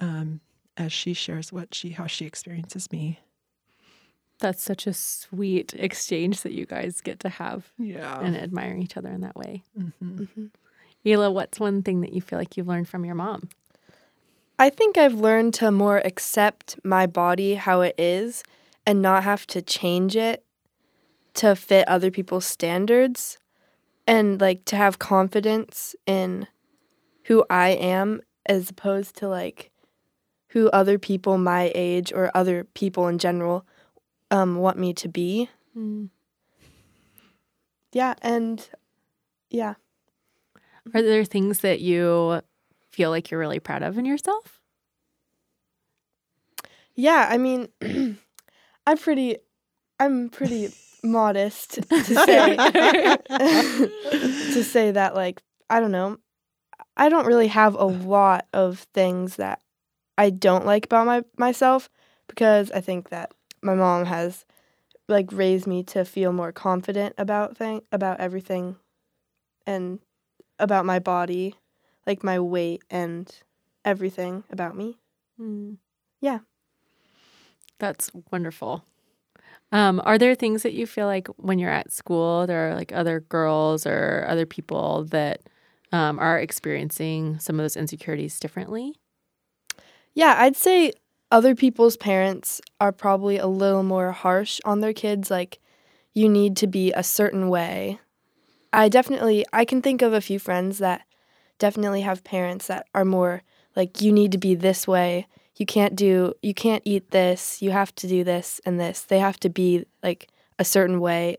um, 0.00 0.40
as 0.76 0.92
she 0.92 1.12
shares 1.14 1.52
what 1.52 1.74
she 1.74 1.90
how 1.90 2.06
she 2.06 2.24
experiences 2.24 2.90
me. 2.92 3.20
That's 4.38 4.62
such 4.62 4.86
a 4.86 4.92
sweet 4.92 5.72
exchange 5.74 6.40
that 6.42 6.52
you 6.52 6.66
guys 6.66 7.00
get 7.00 7.20
to 7.20 7.28
have 7.28 7.72
Yeah. 7.78 8.18
and 8.20 8.36
admire 8.36 8.76
each 8.76 8.96
other 8.96 9.10
in 9.10 9.20
that 9.20 9.36
way. 9.36 9.62
hmm 9.98 10.46
Ila, 11.04 11.30
what's 11.32 11.58
one 11.58 11.82
thing 11.82 12.00
that 12.02 12.12
you 12.12 12.20
feel 12.20 12.38
like 12.38 12.56
you've 12.56 12.68
learned 12.68 12.88
from 12.88 13.04
your 13.04 13.16
mom? 13.16 13.48
I 14.58 14.70
think 14.70 14.96
I've 14.96 15.14
learned 15.14 15.54
to 15.54 15.72
more 15.72 15.98
accept 16.04 16.78
my 16.84 17.06
body 17.06 17.54
how 17.56 17.80
it 17.80 17.96
is 17.98 18.44
and 18.86 19.02
not 19.02 19.24
have 19.24 19.44
to 19.48 19.62
change 19.62 20.14
it 20.14 20.44
to 21.34 21.56
fit 21.56 21.88
other 21.88 22.12
people's 22.12 22.44
standards 22.46 23.38
and 24.06 24.40
like 24.40 24.64
to 24.66 24.76
have 24.76 25.00
confidence 25.00 25.96
in 26.06 26.46
who 27.24 27.44
I 27.50 27.70
am 27.70 28.20
as 28.46 28.70
opposed 28.70 29.16
to 29.16 29.28
like 29.28 29.71
who 30.52 30.68
other 30.70 30.98
people 30.98 31.38
my 31.38 31.72
age 31.74 32.12
or 32.12 32.30
other 32.34 32.64
people 32.74 33.08
in 33.08 33.18
general 33.18 33.66
um, 34.30 34.56
want 34.56 34.78
me 34.78 34.92
to 34.92 35.08
be. 35.08 35.48
Mm. 35.76 36.10
Yeah, 37.92 38.14
and 38.22 38.68
yeah. 39.50 39.74
Are 40.94 41.02
there 41.02 41.24
things 41.24 41.60
that 41.60 41.80
you 41.80 42.42
feel 42.90 43.10
like 43.10 43.30
you're 43.30 43.40
really 43.40 43.60
proud 43.60 43.82
of 43.82 43.96
in 43.96 44.04
yourself? 44.04 44.60
Yeah, 46.94 47.26
I 47.30 47.38
mean, 47.38 47.68
I'm 48.86 48.98
pretty, 48.98 49.38
I'm 49.98 50.28
pretty 50.28 50.68
modest 51.02 51.82
to 51.88 52.02
say 52.26 52.56
to 53.28 54.62
say 54.62 54.90
that 54.90 55.14
like 55.14 55.42
I 55.70 55.80
don't 55.80 55.92
know, 55.92 56.18
I 56.96 57.08
don't 57.08 57.26
really 57.26 57.48
have 57.48 57.74
a 57.74 57.84
lot 57.84 58.46
of 58.52 58.80
things 58.92 59.36
that 59.36 59.60
I 60.18 60.30
don't 60.30 60.66
like 60.66 60.86
about 60.86 61.06
my 61.06 61.24
myself 61.36 61.88
because 62.28 62.70
I 62.70 62.80
think 62.80 63.10
that 63.10 63.32
my 63.62 63.74
mom 63.74 64.06
has 64.06 64.44
like 65.08 65.32
raised 65.32 65.66
me 65.66 65.82
to 65.84 66.04
feel 66.04 66.32
more 66.32 66.52
confident 66.52 67.14
about 67.18 67.56
thing 67.56 67.82
about 67.92 68.20
everything 68.20 68.76
and 69.66 70.00
about 70.58 70.86
my 70.86 70.98
body, 70.98 71.54
like 72.06 72.22
my 72.22 72.38
weight 72.38 72.82
and 72.90 73.32
everything 73.84 74.44
about 74.50 74.76
me. 74.76 74.98
Mm. 75.40 75.78
Yeah. 76.20 76.40
That's 77.78 78.10
wonderful. 78.30 78.84
Um, 79.72 80.00
are 80.04 80.18
there 80.18 80.34
things 80.34 80.62
that 80.62 80.74
you 80.74 80.86
feel 80.86 81.06
like 81.06 81.28
when 81.36 81.58
you're 81.58 81.70
at 81.70 81.90
school, 81.90 82.46
there 82.46 82.70
are 82.70 82.74
like 82.74 82.92
other 82.92 83.20
girls 83.20 83.86
or 83.86 84.26
other 84.28 84.46
people 84.46 85.04
that 85.06 85.40
um, 85.92 86.18
are 86.18 86.38
experiencing 86.38 87.38
some 87.38 87.58
of 87.58 87.64
those 87.64 87.76
insecurities 87.76 88.38
differently? 88.38 88.94
Yeah, 90.14 90.34
I'd 90.38 90.56
say 90.56 90.92
other 91.30 91.54
people's 91.54 91.96
parents 91.96 92.60
are 92.80 92.92
probably 92.92 93.38
a 93.38 93.46
little 93.46 93.82
more 93.82 94.12
harsh 94.12 94.60
on 94.64 94.80
their 94.80 94.92
kids 94.92 95.30
like 95.30 95.58
you 96.12 96.28
need 96.28 96.56
to 96.58 96.66
be 96.66 96.92
a 96.92 97.02
certain 97.02 97.48
way. 97.48 97.98
I 98.72 98.88
definitely 98.88 99.44
I 99.52 99.64
can 99.64 99.82
think 99.82 100.02
of 100.02 100.12
a 100.12 100.20
few 100.20 100.38
friends 100.38 100.78
that 100.78 101.02
definitely 101.58 102.02
have 102.02 102.24
parents 102.24 102.66
that 102.66 102.86
are 102.94 103.04
more 103.04 103.42
like 103.76 104.00
you 104.00 104.12
need 104.12 104.32
to 104.32 104.38
be 104.38 104.54
this 104.54 104.86
way. 104.86 105.26
You 105.56 105.66
can't 105.66 105.96
do 105.96 106.34
you 106.42 106.54
can't 106.54 106.82
eat 106.84 107.10
this. 107.10 107.62
You 107.62 107.70
have 107.70 107.94
to 107.96 108.06
do 108.06 108.24
this 108.24 108.60
and 108.66 108.78
this. 108.78 109.02
They 109.02 109.18
have 109.18 109.38
to 109.40 109.48
be 109.48 109.86
like 110.02 110.28
a 110.58 110.64
certain 110.64 111.00
way 111.00 111.38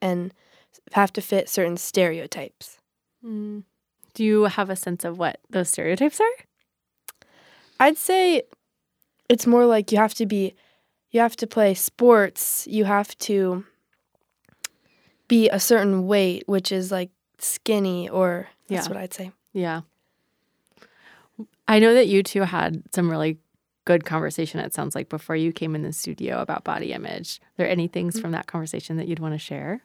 and 0.00 0.32
have 0.92 1.12
to 1.14 1.20
fit 1.20 1.48
certain 1.48 1.76
stereotypes. 1.76 2.78
Mm. 3.24 3.64
Do 4.14 4.24
you 4.24 4.44
have 4.44 4.70
a 4.70 4.76
sense 4.76 5.04
of 5.04 5.18
what 5.18 5.40
those 5.50 5.70
stereotypes 5.70 6.20
are? 6.20 6.44
I'd 7.80 7.96
say 7.98 8.42
it's 9.28 9.46
more 9.46 9.66
like 9.66 9.92
you 9.92 9.98
have 9.98 10.14
to 10.14 10.26
be 10.26 10.54
you 11.10 11.20
have 11.20 11.36
to 11.36 11.46
play 11.46 11.74
sports, 11.74 12.66
you 12.68 12.84
have 12.84 13.16
to 13.18 13.64
be 15.28 15.48
a 15.48 15.60
certain 15.60 16.06
weight, 16.06 16.42
which 16.46 16.72
is 16.72 16.90
like 16.90 17.10
skinny 17.38 18.08
or 18.08 18.48
that's 18.68 18.86
Yeah. 18.86 18.92
what 18.92 19.00
I'd 19.00 19.14
say. 19.14 19.30
Yeah. 19.52 19.82
I 21.68 21.78
know 21.78 21.94
that 21.94 22.08
you 22.08 22.22
two 22.22 22.42
had 22.42 22.82
some 22.92 23.10
really 23.10 23.38
good 23.84 24.04
conversation, 24.04 24.60
it 24.60 24.72
sounds 24.74 24.94
like, 24.94 25.08
before 25.08 25.36
you 25.36 25.52
came 25.52 25.74
in 25.74 25.82
the 25.82 25.92
studio 25.92 26.40
about 26.40 26.64
body 26.64 26.92
image. 26.92 27.40
Are 27.42 27.50
there 27.58 27.68
any 27.68 27.86
things 27.86 28.18
from 28.18 28.32
that 28.32 28.46
conversation 28.46 28.96
that 28.96 29.06
you'd 29.08 29.18
want 29.20 29.34
to 29.34 29.38
share? 29.38 29.82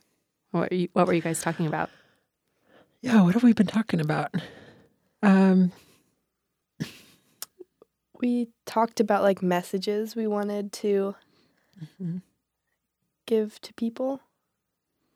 What, 0.51 0.72
were 0.72 0.75
you, 0.77 0.89
what 0.93 1.05
were 1.05 1.13
you 1.13 1.22
guys 1.22 1.41
talking 1.41 1.67
about? 1.67 1.89
Yeah, 3.01 3.22
what 3.22 3.34
have 3.34 3.43
we 3.43 3.53
been 3.53 3.67
talking 3.67 4.00
about? 4.00 4.34
Um, 5.22 5.72
We 8.19 8.49
talked 8.65 8.99
about 8.99 9.23
like 9.23 9.41
messages 9.41 10.15
we 10.15 10.27
wanted 10.27 10.71
to 10.73 11.15
Mhm. 12.01 12.21
give 13.25 13.59
to 13.61 13.73
people. 13.73 14.21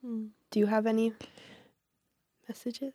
Hmm. 0.01 0.27
Do 0.51 0.59
you 0.59 0.67
have 0.67 0.85
any 0.85 1.13
messages 2.47 2.93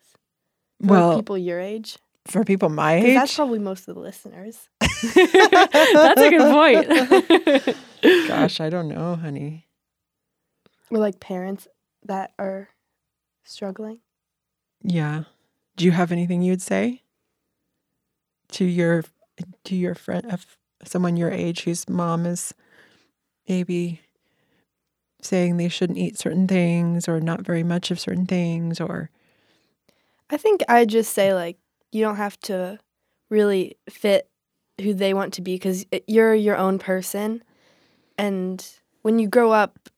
for 0.80 0.86
well, 0.88 1.16
people 1.16 1.36
your 1.38 1.60
age? 1.60 1.98
for 2.26 2.44
people 2.44 2.68
my 2.68 2.94
age, 2.96 3.14
that's 3.14 3.34
probably 3.34 3.58
most 3.58 3.88
of 3.88 3.94
the 3.94 4.00
listeners. 4.02 4.68
That's 5.14 6.20
a 6.20 6.28
good 6.30 6.50
point. 6.52 7.78
gosh, 8.28 8.60
I 8.60 8.68
don't 8.68 8.88
know, 8.88 9.14
honey. 9.16 9.66
Or 10.90 10.98
like 10.98 11.20
parents 11.20 11.68
that 12.04 12.32
are 12.38 12.68
struggling. 13.44 14.00
Yeah. 14.82 15.24
Do 15.76 15.84
you 15.86 15.92
have 15.92 16.12
anything 16.12 16.42
you'd 16.42 16.60
say 16.60 17.02
to 18.52 18.64
your 18.66 19.04
to 19.64 19.74
your 19.74 19.94
friend 19.94 20.30
of 20.30 20.46
someone 20.84 21.16
your 21.16 21.30
age 21.30 21.64
whose 21.64 21.88
mom 21.88 22.26
is 22.26 22.54
maybe 23.48 24.00
saying 25.20 25.56
they 25.56 25.68
shouldn't 25.68 25.98
eat 25.98 26.18
certain 26.18 26.46
things 26.46 27.08
or 27.08 27.20
not 27.20 27.40
very 27.40 27.64
much 27.64 27.90
of 27.90 27.98
certain 27.98 28.26
things 28.26 28.80
or 28.80 29.10
I 30.30 30.36
think 30.36 30.62
I 30.68 30.84
just 30.84 31.12
say 31.12 31.34
like 31.34 31.58
you 31.92 32.02
don't 32.02 32.16
have 32.16 32.38
to 32.40 32.78
really 33.30 33.76
fit 33.88 34.28
who 34.80 34.94
they 34.94 35.14
want 35.14 35.34
to 35.34 35.42
be 35.42 35.54
because 35.54 35.86
you're 36.06 36.34
your 36.34 36.56
own 36.56 36.78
person, 36.78 37.42
and 38.16 38.64
when 39.02 39.18
you 39.18 39.28
grow 39.28 39.52
up, 39.52 39.88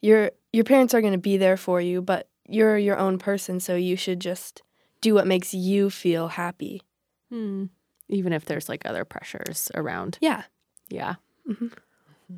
your 0.00 0.30
your 0.52 0.64
parents 0.64 0.94
are 0.94 1.00
going 1.00 1.12
to 1.12 1.18
be 1.18 1.36
there 1.36 1.56
for 1.56 1.80
you, 1.80 2.00
but 2.00 2.28
you're 2.48 2.78
your 2.78 2.96
own 2.96 3.18
person, 3.18 3.60
so 3.60 3.74
you 3.74 3.96
should 3.96 4.20
just 4.20 4.62
do 5.00 5.14
what 5.14 5.26
makes 5.26 5.52
you 5.52 5.90
feel 5.90 6.28
happy. 6.28 6.82
Hmm. 7.30 7.66
Even 8.12 8.32
if 8.32 8.44
there's 8.44 8.68
like 8.68 8.84
other 8.84 9.04
pressures 9.04 9.70
around. 9.74 10.18
Yeah, 10.20 10.42
Yeah. 10.88 11.14
Mhm. 11.48 11.72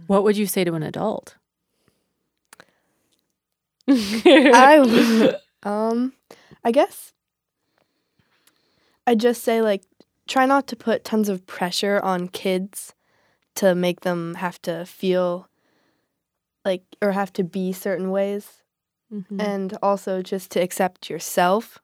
What 0.06 0.22
would 0.24 0.36
you 0.36 0.46
say 0.46 0.64
to 0.64 0.74
an 0.74 0.82
adult? 0.82 1.36
I 3.86 5.34
um 5.62 6.12
I 6.64 6.70
guess 6.72 7.12
I 9.06 9.14
just 9.14 9.42
say 9.42 9.60
like 9.62 9.82
try 10.26 10.46
not 10.46 10.66
to 10.68 10.76
put 10.76 11.04
tons 11.04 11.28
of 11.28 11.46
pressure 11.46 12.00
on 12.00 12.28
kids 12.28 12.94
to 13.56 13.74
make 13.74 14.00
them 14.00 14.34
have 14.36 14.60
to 14.62 14.86
feel 14.86 15.48
like 16.64 16.82
or 17.02 17.12
have 17.12 17.32
to 17.34 17.44
be 17.44 17.72
certain 17.72 18.10
ways 18.10 18.62
Mhm. 19.12 19.38
and 19.40 19.76
also 19.82 20.22
just 20.22 20.50
to 20.52 20.60
accept 20.60 21.10
yourself. 21.10 21.78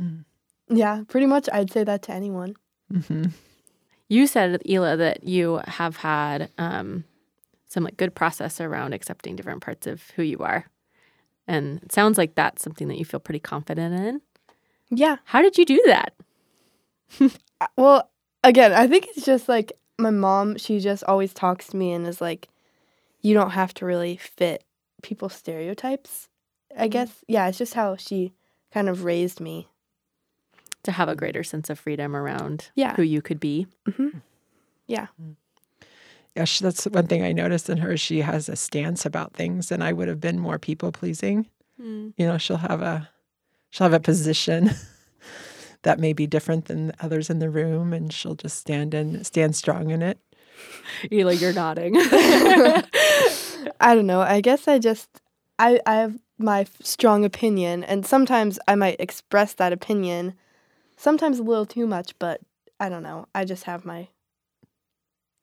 Mm. 0.00 0.24
Yeah, 0.68 1.04
pretty 1.08 1.26
much 1.26 1.48
I'd 1.52 1.70
say 1.72 1.82
that 1.84 2.02
to 2.02 2.12
anyone. 2.12 2.56
Hmm 2.90 3.24
You 4.08 4.26
said, 4.26 4.60
Ila, 4.68 4.96
that 4.96 5.24
you 5.24 5.60
have 5.66 5.96
had 5.96 6.50
um, 6.58 7.04
some 7.68 7.84
like 7.84 7.96
good 7.96 8.14
process 8.14 8.60
around 8.60 8.92
accepting 8.92 9.36
different 9.36 9.62
parts 9.62 9.86
of 9.86 10.10
who 10.16 10.22
you 10.22 10.38
are, 10.38 10.66
and 11.46 11.82
it 11.82 11.92
sounds 11.92 12.18
like 12.18 12.34
that's 12.34 12.62
something 12.62 12.88
that 12.88 12.98
you 12.98 13.04
feel 13.04 13.20
pretty 13.20 13.40
confident 13.40 13.94
in. 13.94 14.20
Yeah. 14.90 15.16
How 15.24 15.42
did 15.42 15.56
you 15.58 15.64
do 15.64 15.82
that? 15.86 16.14
Uh, 17.60 17.66
Well, 17.76 18.10
again, 18.42 18.72
I 18.72 18.88
think 18.88 19.06
it's 19.10 19.24
just 19.24 19.48
like 19.48 19.72
my 19.96 20.10
mom, 20.10 20.56
she 20.58 20.80
just 20.80 21.04
always 21.04 21.32
talks 21.32 21.68
to 21.68 21.76
me 21.76 21.92
and 21.92 22.04
is 22.04 22.20
like, 22.20 22.48
you 23.22 23.32
don't 23.32 23.50
have 23.52 23.72
to 23.74 23.86
really 23.86 24.16
fit 24.16 24.64
people's 25.02 25.34
stereotypes. 25.34 26.28
I 26.76 26.88
guess. 26.88 27.24
Yeah, 27.28 27.46
it's 27.46 27.58
just 27.58 27.74
how 27.74 27.94
she 27.94 28.32
kind 28.72 28.88
of 28.88 29.04
raised 29.04 29.38
me. 29.40 29.68
To 30.84 30.92
have 30.92 31.08
a 31.08 31.16
greater 31.16 31.42
sense 31.42 31.68
of 31.70 31.78
freedom 31.78 32.14
around 32.14 32.70
Yeah. 32.74 32.94
who 32.96 33.02
you 33.02 33.20
could 33.22 33.40
be. 33.40 33.66
hmm 33.96 34.08
Yeah. 34.86 35.08
Yeah, 36.36 36.44
she, 36.44 36.64
that's 36.64 36.84
one 36.84 37.06
thing 37.06 37.22
I 37.22 37.32
noticed 37.32 37.70
in 37.70 37.78
her. 37.78 37.96
She 37.96 38.20
has 38.20 38.48
a 38.48 38.56
stance 38.56 39.06
about 39.06 39.34
things, 39.34 39.70
and 39.70 39.84
I 39.84 39.92
would 39.92 40.08
have 40.08 40.20
been 40.20 40.38
more 40.38 40.58
people 40.58 40.90
pleasing. 40.92 41.46
You 41.78 42.12
know, 42.26 42.38
she'll 42.38 42.56
have 42.58 42.82
a 42.82 43.08
she'll 43.70 43.84
have 43.84 43.92
a 43.94 44.00
position 44.00 44.70
that 45.82 45.98
may 45.98 46.12
be 46.12 46.26
different 46.26 46.66
than 46.66 46.88
the 46.88 46.94
others 47.00 47.30
in 47.30 47.38
the 47.38 47.50
room, 47.50 47.92
and 47.92 48.12
she'll 48.12 48.34
just 48.34 48.58
stand 48.58 48.94
in 48.94 49.22
stand 49.24 49.54
strong 49.56 49.90
in 49.90 50.02
it. 50.02 50.18
Ila, 51.12 51.32
you're 51.34 51.52
nodding. 51.52 51.94
I 53.80 53.94
don't 53.94 54.06
know. 54.06 54.20
I 54.20 54.40
guess 54.40 54.66
I 54.68 54.78
just 54.78 55.08
I 55.58 55.80
I 55.86 55.94
have 55.96 56.18
my 56.38 56.66
strong 56.82 57.24
opinion 57.24 57.84
and 57.84 58.04
sometimes 58.04 58.58
I 58.66 58.74
might 58.74 59.00
express 59.00 59.54
that 59.54 59.72
opinion 59.72 60.34
sometimes 61.04 61.38
a 61.38 61.42
little 61.42 61.66
too 61.66 61.86
much, 61.86 62.18
but 62.18 62.40
I 62.80 62.88
don't 62.88 63.02
know. 63.02 63.26
I 63.34 63.44
just 63.44 63.64
have 63.64 63.84
my 63.84 64.08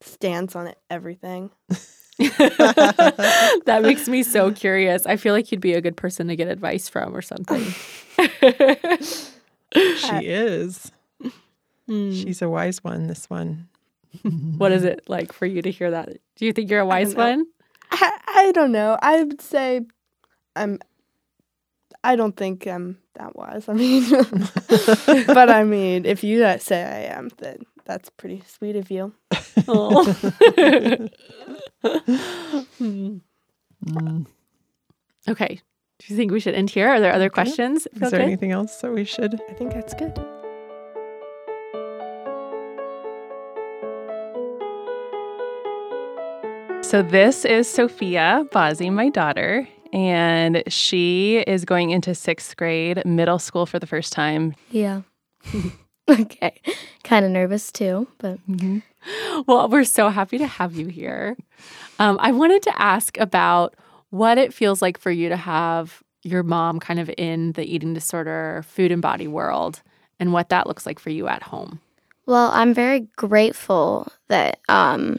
stance 0.00 0.56
on 0.56 0.66
it 0.66 0.76
everything. 0.90 1.50
that 2.18 3.80
makes 3.82 4.08
me 4.08 4.22
so 4.24 4.52
curious. 4.52 5.06
I 5.06 5.16
feel 5.16 5.32
like 5.32 5.50
you'd 5.50 5.60
be 5.60 5.72
a 5.72 5.80
good 5.80 5.96
person 5.96 6.28
to 6.28 6.36
get 6.36 6.48
advice 6.48 6.88
from 6.88 7.16
or 7.16 7.22
something. 7.22 7.64
She 9.74 10.16
is. 10.26 10.92
Hmm. 11.86 12.12
She's 12.12 12.42
a 12.42 12.48
wise 12.48 12.84
one. 12.84 13.06
This 13.06 13.30
one. 13.30 13.68
What 14.58 14.72
is 14.72 14.84
it 14.84 15.08
like 15.08 15.32
for 15.32 15.46
you 15.46 15.62
to 15.62 15.70
hear 15.70 15.90
that? 15.90 16.10
Do 16.36 16.44
you 16.44 16.52
think 16.52 16.70
you're 16.70 16.80
a 16.80 16.86
wise 16.86 17.14
know. 17.14 17.24
one? 17.24 17.46
I, 17.90 18.18
I 18.26 18.52
don't 18.52 18.72
know. 18.72 18.98
I 19.00 19.22
would 19.22 19.40
say 19.40 19.80
I'm 20.54 20.78
I 22.04 22.16
don't 22.16 22.36
think 22.36 22.66
I'm 22.66 22.98
that 23.14 23.36
wise. 23.36 23.68
I 23.68 23.74
mean 23.74 24.08
but 25.26 25.50
I 25.50 25.64
mean 25.74 26.04
if 26.04 26.24
you 26.24 26.44
uh, 26.44 26.58
say 26.58 26.82
I 26.82 27.16
am 27.16 27.30
then 27.38 27.64
that's 27.84 28.10
pretty 28.10 28.42
sweet 28.46 28.76
of 28.76 28.90
you. 28.90 29.12
Oh. 29.68 30.04
Hmm. 32.78 33.18
Mm. 33.86 34.26
Okay. 35.28 35.60
Do 35.98 36.06
you 36.06 36.16
think 36.16 36.32
we 36.32 36.40
should 36.40 36.54
end 36.54 36.70
here? 36.70 36.88
Are 36.88 37.00
there 37.00 37.12
other 37.12 37.28
questions? 37.30 37.86
Is 38.00 38.10
there 38.10 38.20
anything 38.20 38.52
else 38.52 38.80
that 38.80 38.92
we 38.92 39.04
should? 39.04 39.40
I 39.48 39.52
think 39.54 39.72
that's 39.72 39.94
good. 39.94 40.18
So 46.84 47.02
this 47.02 47.44
is 47.44 47.68
Sophia 47.68 48.46
Bazzi, 48.52 48.92
my 48.92 49.08
daughter, 49.08 49.66
and 49.92 50.62
she 50.68 51.38
is 51.46 51.64
going 51.64 51.90
into 51.90 52.14
sixth 52.14 52.56
grade, 52.56 53.04
middle 53.04 53.38
school 53.38 53.66
for 53.66 53.78
the 53.78 53.86
first 53.86 54.12
time. 54.12 54.54
Yeah. 54.70 55.02
okay. 56.08 56.60
Kind 57.04 57.24
of 57.24 57.30
nervous 57.30 57.70
too, 57.70 58.08
but 58.18 58.38
Well, 59.46 59.68
we're 59.68 59.84
so 59.84 60.08
happy 60.08 60.38
to 60.38 60.46
have 60.46 60.74
you 60.74 60.86
here. 60.86 61.36
Um, 61.98 62.18
I 62.20 62.32
wanted 62.32 62.62
to 62.62 62.80
ask 62.80 63.18
about 63.18 63.74
what 64.10 64.38
it 64.38 64.54
feels 64.54 64.80
like 64.82 64.98
for 64.98 65.10
you 65.10 65.28
to 65.28 65.36
have 65.36 66.02
your 66.22 66.42
mom 66.42 66.78
kind 66.78 67.00
of 67.00 67.10
in 67.18 67.52
the 67.52 67.64
eating 67.64 67.94
disorder, 67.94 68.64
food 68.68 68.92
and 68.92 69.02
body 69.02 69.26
world, 69.26 69.82
and 70.20 70.32
what 70.32 70.50
that 70.50 70.66
looks 70.66 70.86
like 70.86 70.98
for 71.00 71.10
you 71.10 71.26
at 71.26 71.42
home. 71.42 71.80
well, 72.26 72.50
I'm 72.52 72.72
very 72.72 73.08
grateful 73.16 74.06
that 74.28 74.60
um 74.68 75.18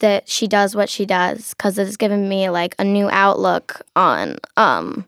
that 0.00 0.28
she 0.28 0.46
does 0.46 0.76
what 0.76 0.88
she 0.88 1.04
does 1.04 1.54
cuz 1.54 1.78
it's 1.78 1.96
given 1.96 2.28
me 2.28 2.48
like 2.50 2.74
a 2.78 2.84
new 2.84 3.08
outlook 3.10 3.82
on 3.96 4.36
um 4.56 5.04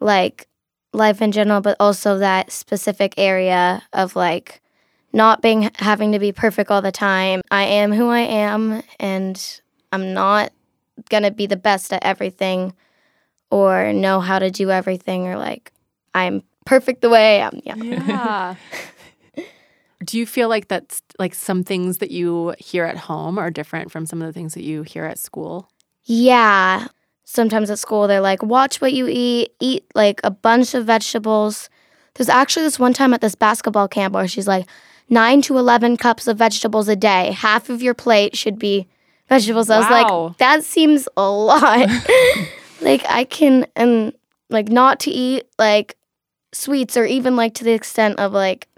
like 0.00 0.46
life 0.92 1.22
in 1.22 1.32
general 1.32 1.60
but 1.60 1.76
also 1.80 2.18
that 2.18 2.52
specific 2.52 3.14
area 3.16 3.82
of 3.92 4.16
like 4.16 4.60
not 5.16 5.40
being 5.40 5.70
having 5.76 6.12
to 6.12 6.18
be 6.18 6.30
perfect 6.30 6.70
all 6.70 6.82
the 6.82 6.92
time. 6.92 7.40
I 7.50 7.64
am 7.64 7.92
who 7.92 8.08
I 8.08 8.20
am 8.20 8.82
and 9.00 9.60
I'm 9.90 10.12
not 10.12 10.52
to 11.10 11.30
be 11.30 11.46
the 11.46 11.56
best 11.56 11.92
at 11.92 12.04
everything 12.04 12.74
or 13.50 13.92
know 13.92 14.20
how 14.20 14.38
to 14.38 14.50
do 14.50 14.70
everything 14.70 15.26
or 15.26 15.36
like 15.36 15.72
I'm 16.14 16.42
perfect 16.66 17.00
the 17.00 17.08
way 17.08 17.40
I 17.40 17.46
am. 17.46 17.60
Yeah. 17.64 17.76
Yeah. 17.76 18.54
Do 20.06 20.18
you 20.18 20.24
feel 20.24 20.48
like 20.48 20.68
that's 20.68 21.02
like 21.18 21.34
some 21.34 21.64
things 21.64 21.98
that 21.98 22.10
you 22.10 22.54
hear 22.58 22.84
at 22.84 22.96
home 22.96 23.38
are 23.38 23.50
different 23.50 23.90
from 23.90 24.06
some 24.06 24.22
of 24.22 24.26
the 24.26 24.32
things 24.32 24.54
that 24.54 24.62
you 24.62 24.82
hear 24.82 25.04
at 25.04 25.18
school? 25.18 25.68
Yeah. 26.04 26.86
Sometimes 27.24 27.70
at 27.70 27.80
school, 27.80 28.06
they're 28.06 28.20
like, 28.20 28.42
watch 28.42 28.80
what 28.80 28.92
you 28.92 29.08
eat, 29.10 29.52
eat 29.60 29.84
like 29.96 30.20
a 30.22 30.30
bunch 30.30 30.74
of 30.74 30.86
vegetables. 30.86 31.68
There's 32.14 32.28
actually 32.28 32.62
this 32.62 32.78
one 32.78 32.92
time 32.94 33.12
at 33.12 33.20
this 33.20 33.34
basketball 33.34 33.88
camp 33.88 34.14
where 34.14 34.28
she's 34.28 34.46
like, 34.46 34.66
nine 35.08 35.42
to 35.42 35.58
11 35.58 35.96
cups 35.96 36.28
of 36.28 36.38
vegetables 36.38 36.86
a 36.86 36.94
day. 36.96 37.32
Half 37.32 37.68
of 37.68 37.82
your 37.82 37.94
plate 37.94 38.36
should 38.36 38.60
be 38.60 38.86
vegetables. 39.28 39.70
I 39.70 39.78
was 39.78 39.90
like, 39.90 40.36
that 40.38 40.62
seems 40.62 41.08
a 41.16 41.28
lot. 41.28 41.88
like, 42.80 43.04
I 43.08 43.24
can, 43.28 43.66
and 43.74 44.12
like, 44.50 44.68
not 44.68 45.00
to 45.00 45.10
eat 45.10 45.48
like 45.58 45.96
sweets 46.52 46.96
or 46.96 47.04
even 47.04 47.34
like 47.34 47.54
to 47.54 47.64
the 47.64 47.72
extent 47.72 48.20
of 48.20 48.32
like, 48.32 48.68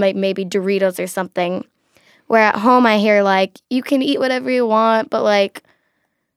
like 0.00 0.16
maybe 0.16 0.44
Doritos 0.44 1.02
or 1.02 1.06
something. 1.06 1.64
Where 2.26 2.42
at 2.42 2.56
home, 2.56 2.86
I 2.86 2.98
hear 2.98 3.22
like, 3.22 3.60
you 3.70 3.82
can 3.82 4.02
eat 4.02 4.18
whatever 4.18 4.50
you 4.50 4.66
want, 4.66 5.10
but 5.10 5.22
like, 5.22 5.62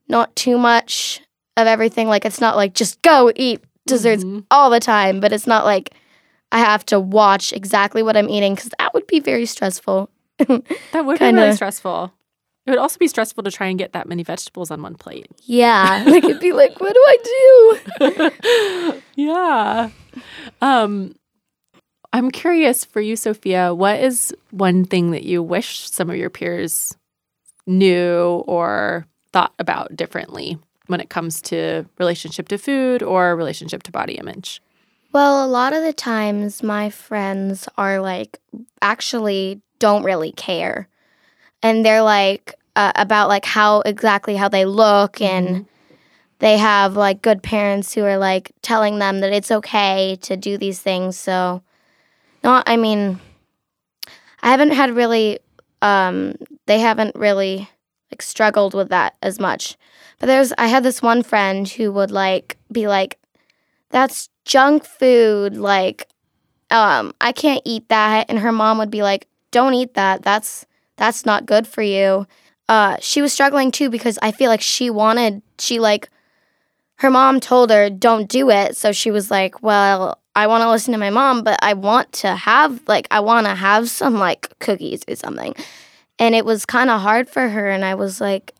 not 0.07 0.35
too 0.35 0.57
much 0.57 1.21
of 1.57 1.65
everything. 1.67 2.07
Like 2.07 2.25
it's 2.25 2.39
not 2.41 2.55
like 2.55 2.73
just 2.73 3.01
go 3.01 3.31
eat 3.35 3.61
desserts 3.87 4.23
Mhm. 4.23 4.45
all 4.51 4.69
the 4.69 4.79
time, 4.79 5.19
but 5.19 5.33
it's 5.33 5.47
not 5.47 5.65
like 5.65 5.93
I 6.51 6.59
have 6.59 6.85
to 6.87 6.99
watch 6.99 7.53
exactly 7.53 8.01
what 8.03 8.15
I'm 8.17 8.29
eating 8.29 8.55
because 8.55 8.71
that 8.79 8.93
would 8.93 9.07
be 9.07 9.19
very 9.19 9.45
stressful. 9.45 10.09
That 10.91 11.05
would 11.05 11.19
be 11.19 11.25
really 11.25 11.51
stressful. 11.55 12.11
It 12.65 12.69
would 12.71 12.79
also 12.79 12.97
be 12.99 13.07
stressful 13.07 13.43
to 13.43 13.51
try 13.51 13.67
and 13.67 13.77
get 13.79 13.93
that 13.93 14.07
many 14.07 14.21
vegetables 14.23 14.69
on 14.71 14.81
one 14.83 14.95
plate. 14.95 15.27
Yeah, 15.43 16.03
like 16.07 16.23
it'd 16.23 16.39
be 16.39 16.53
like, 16.53 16.79
what 16.79 16.93
do 16.93 17.03
I 17.07 17.17
do? 17.99 19.01
yeah. 19.15 19.89
Um 20.61 21.15
I'm 22.11 22.31
curious 22.31 22.83
for 22.85 23.01
you 23.01 23.15
Sophia, 23.15 23.73
what 23.73 23.99
is 23.99 24.35
one 24.51 24.83
thing 24.85 25.11
that 25.11 25.23
you 25.23 25.43
wish 25.43 25.89
some 25.89 26.09
of 26.09 26.15
your 26.15 26.29
peers 26.29 26.95
knew 27.67 28.43
or 28.47 29.05
thought 29.31 29.53
about 29.59 29.95
differently 29.95 30.57
when 30.87 30.99
it 30.99 31.09
comes 31.09 31.41
to 31.43 31.85
relationship 31.99 32.47
to 32.47 32.57
food 32.57 33.03
or 33.03 33.35
relationship 33.35 33.83
to 33.83 33.91
body 33.91 34.13
image? 34.15 34.61
Well, 35.11 35.45
a 35.45 35.47
lot 35.47 35.73
of 35.73 35.83
the 35.83 35.93
times 35.93 36.63
my 36.63 36.89
friends 36.89 37.67
are 37.77 37.99
like 37.99 38.39
actually 38.81 39.61
don't 39.77 40.03
really 40.03 40.31
care. 40.31 40.87
And 41.61 41.85
they're 41.85 42.01
like 42.01 42.55
uh, 42.75 42.91
about 42.95 43.29
like 43.29 43.45
how 43.45 43.81
exactly 43.81 44.35
how 44.35 44.49
they 44.49 44.65
look 44.65 45.21
and 45.21 45.65
they 46.39 46.57
have 46.57 46.95
like 46.95 47.21
good 47.21 47.43
parents 47.43 47.93
who 47.93 48.03
are 48.03 48.17
like 48.17 48.51
telling 48.61 48.99
them 48.99 49.19
that 49.19 49.33
it's 49.33 49.51
okay 49.51 50.17
to 50.21 50.37
do 50.37 50.57
these 50.57 50.79
things. 50.79 51.17
So 51.17 51.61
not 52.43 52.63
I 52.67 52.77
mean 52.77 53.19
I 54.41 54.51
haven't 54.51 54.71
had 54.71 54.91
really 54.91 55.39
um 55.81 56.35
they 56.65 56.79
haven't 56.79 57.15
really 57.15 57.69
like 58.11 58.21
struggled 58.21 58.73
with 58.73 58.89
that 58.89 59.15
as 59.21 59.39
much. 59.39 59.77
But 60.19 60.27
there's 60.27 60.53
I 60.57 60.67
had 60.67 60.83
this 60.83 61.01
one 61.01 61.23
friend 61.23 61.67
who 61.67 61.91
would 61.91 62.11
like 62.11 62.57
be 62.71 62.87
like 62.87 63.17
that's 63.89 64.29
junk 64.45 64.83
food 64.83 65.55
like 65.57 66.07
um 66.71 67.13
i 67.21 67.31
can't 67.31 67.61
eat 67.65 67.87
that. 67.89 68.25
And 68.29 68.39
her 68.39 68.51
mom 68.51 68.77
would 68.77 68.91
be 68.91 69.03
like 69.03 69.27
don't 69.51 69.73
eat 69.73 69.93
that. 69.95 70.21
That's 70.21 70.65
that's 70.97 71.25
not 71.25 71.45
good 71.45 71.67
for 71.67 71.81
you. 71.81 72.27
Uh 72.67 72.97
she 72.99 73.21
was 73.21 73.33
struggling 73.33 73.71
too 73.71 73.89
because 73.89 74.19
i 74.21 74.31
feel 74.31 74.49
like 74.49 74.61
she 74.61 74.89
wanted 74.89 75.41
she 75.57 75.79
like 75.79 76.09
her 76.97 77.09
mom 77.09 77.39
told 77.39 77.69
her 77.71 77.89
don't 77.89 78.27
do 78.29 78.49
it. 78.49 78.75
So 78.75 78.91
she 78.91 79.11
was 79.11 79.31
like 79.31 79.63
well 79.63 80.18
i 80.35 80.47
want 80.47 80.61
to 80.61 80.69
listen 80.69 80.91
to 80.91 80.97
my 80.97 81.09
mom 81.09 81.43
but 81.43 81.59
i 81.61 81.73
want 81.73 82.11
to 82.11 82.35
have 82.35 82.81
like 82.87 83.07
i 83.11 83.19
want 83.19 83.45
to 83.47 83.55
have 83.55 83.89
some 83.89 84.15
like 84.15 84.53
cookies 84.59 85.01
or 85.07 85.15
something 85.15 85.53
and 86.17 86.35
it 86.35 86.45
was 86.45 86.65
kind 86.65 86.89
of 86.89 87.01
hard 87.01 87.29
for 87.29 87.49
her 87.49 87.69
and 87.69 87.83
i 87.85 87.95
was 87.95 88.19
like 88.21 88.53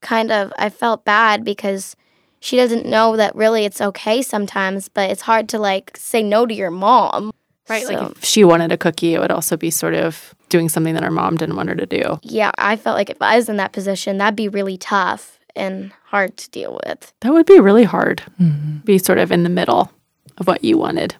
kind 0.00 0.30
of 0.30 0.52
i 0.58 0.68
felt 0.68 1.04
bad 1.04 1.44
because 1.44 1.96
she 2.40 2.56
doesn't 2.58 2.84
know 2.84 3.16
that 3.16 3.34
really 3.34 3.64
it's 3.64 3.80
okay 3.80 4.20
sometimes, 4.20 4.90
but 4.90 5.08
it's 5.10 5.22
hard 5.22 5.48
to 5.48 5.58
like 5.58 5.96
say 5.96 6.22
no 6.22 6.44
to 6.44 6.52
your 6.52 6.70
mom. 6.70 7.30
Right. 7.70 7.86
So- 7.86 7.94
Like 7.94 8.18
if 8.18 8.24
she 8.24 8.44
wanted 8.44 8.70
a 8.70 8.76
cookie, 8.76 9.14
it 9.14 9.18
would 9.18 9.30
also 9.30 9.56
be 9.56 9.70
sort 9.70 9.94
of 9.94 10.34
doing 10.50 10.68
something 10.68 10.92
that 10.92 11.02
her 11.02 11.10
mom 11.10 11.38
didn't 11.38 11.56
want 11.56 11.70
her 11.70 11.74
to 11.74 11.86
do. 11.86 12.18
Yeah, 12.22 12.50
I 12.58 12.76
felt 12.76 12.98
like 12.98 13.08
if 13.08 13.22
I 13.22 13.36
was 13.36 13.48
in 13.48 13.56
that 13.56 13.72
position, 13.72 14.18
that'd 14.18 14.36
be 14.36 14.50
really 14.50 14.76
tough 14.76 15.38
and 15.56 15.90
hard 16.04 16.36
to 16.36 16.50
deal 16.50 16.78
with. 16.86 17.14
That 17.22 17.32
would 17.32 17.46
be 17.46 17.60
really 17.60 17.84
hard. 17.84 18.22
Mm-hmm. 18.38 18.80
Be 18.84 18.98
sort 18.98 19.16
of 19.16 19.32
in 19.32 19.42
the 19.44 19.48
middle 19.48 19.90
of 20.38 20.46
what 20.46 20.64
you 20.64 20.78
wanted. 20.78 21.16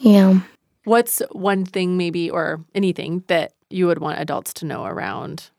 Yeah. 0.00 0.40
What's 0.84 1.22
one 1.32 1.64
thing, 1.64 1.96
maybe, 1.96 2.30
or 2.30 2.64
anything 2.74 3.24
that 3.28 3.52
you 3.70 3.86
would 3.86 3.98
want 3.98 4.20
adults 4.20 4.52
to 4.54 4.66
know 4.66 4.84
around 4.84 5.50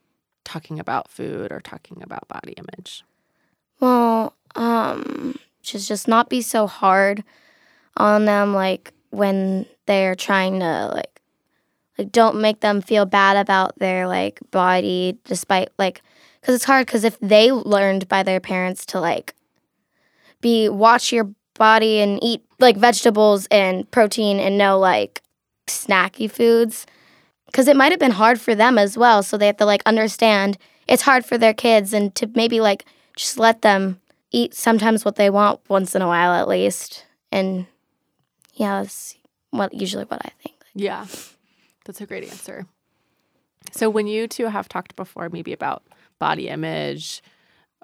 talking 0.43 0.79
about 0.79 1.09
food 1.09 1.51
or 1.51 1.59
talking 1.59 2.01
about 2.03 2.27
body 2.27 2.53
image? 2.53 3.03
Well, 3.79 4.33
um, 4.55 5.37
just 5.61 5.87
just 5.87 6.07
not 6.07 6.29
be 6.29 6.41
so 6.41 6.67
hard 6.67 7.23
on 7.97 8.25
them 8.25 8.53
like 8.53 8.93
when 9.09 9.65
they're 9.85 10.15
trying 10.15 10.59
to 10.59 10.91
like 10.93 11.21
like 11.97 12.11
don't 12.11 12.39
make 12.41 12.59
them 12.59 12.81
feel 12.81 13.05
bad 13.05 13.37
about 13.37 13.77
their 13.79 14.07
like 14.07 14.39
body 14.51 15.17
despite 15.23 15.69
like 15.77 16.01
cuz 16.41 16.55
it's 16.55 16.65
hard 16.65 16.87
cuz 16.87 17.03
if 17.03 17.17
they 17.19 17.51
learned 17.51 18.07
by 18.07 18.21
their 18.21 18.39
parents 18.39 18.85
to 18.85 18.99
like 18.99 19.33
be 20.41 20.69
watch 20.69 21.11
your 21.11 21.31
body 21.55 21.99
and 21.99 22.19
eat 22.23 22.43
like 22.59 22.77
vegetables 22.77 23.47
and 23.51 23.89
protein 23.91 24.39
and 24.39 24.57
no 24.57 24.77
like 24.79 25.21
snacky 25.67 26.29
foods. 26.29 26.85
Cuz 27.53 27.67
it 27.67 27.75
might 27.77 27.91
have 27.91 27.99
been 27.99 28.11
hard 28.11 28.39
for 28.39 28.53
them 28.53 28.77
as 28.77 28.97
well 28.97 29.23
so 29.23 29.37
they 29.37 29.47
have 29.47 29.57
to 29.57 29.65
like 29.65 29.81
understand 29.85 30.57
it's 30.87 31.01
hard 31.01 31.25
for 31.25 31.37
their 31.37 31.53
kids 31.53 31.93
and 31.93 32.13
to 32.15 32.29
maybe 32.35 32.61
like 32.61 32.85
just 33.15 33.39
let 33.39 33.61
them 33.61 33.99
eat 34.31 34.53
sometimes 34.53 35.05
what 35.05 35.15
they 35.15 35.29
want 35.29 35.61
once 35.69 35.95
in 35.95 36.01
a 36.01 36.07
while 36.07 36.33
at 36.33 36.47
least. 36.47 37.05
And 37.31 37.65
yeah 38.53 38.81
that's 38.81 39.15
what 39.51 39.73
usually 39.73 40.05
what 40.05 40.21
i 40.25 40.29
think. 40.41 40.55
Yeah, 40.73 41.05
that's 41.85 42.01
a 42.01 42.05
great 42.05 42.29
answer. 42.29 42.65
So, 43.71 43.89
when 43.89 44.07
you 44.07 44.27
two 44.27 44.47
have 44.47 44.67
talked 44.69 44.95
before, 44.95 45.29
maybe 45.29 45.53
about 45.53 45.83
body 46.19 46.49
image 46.49 47.21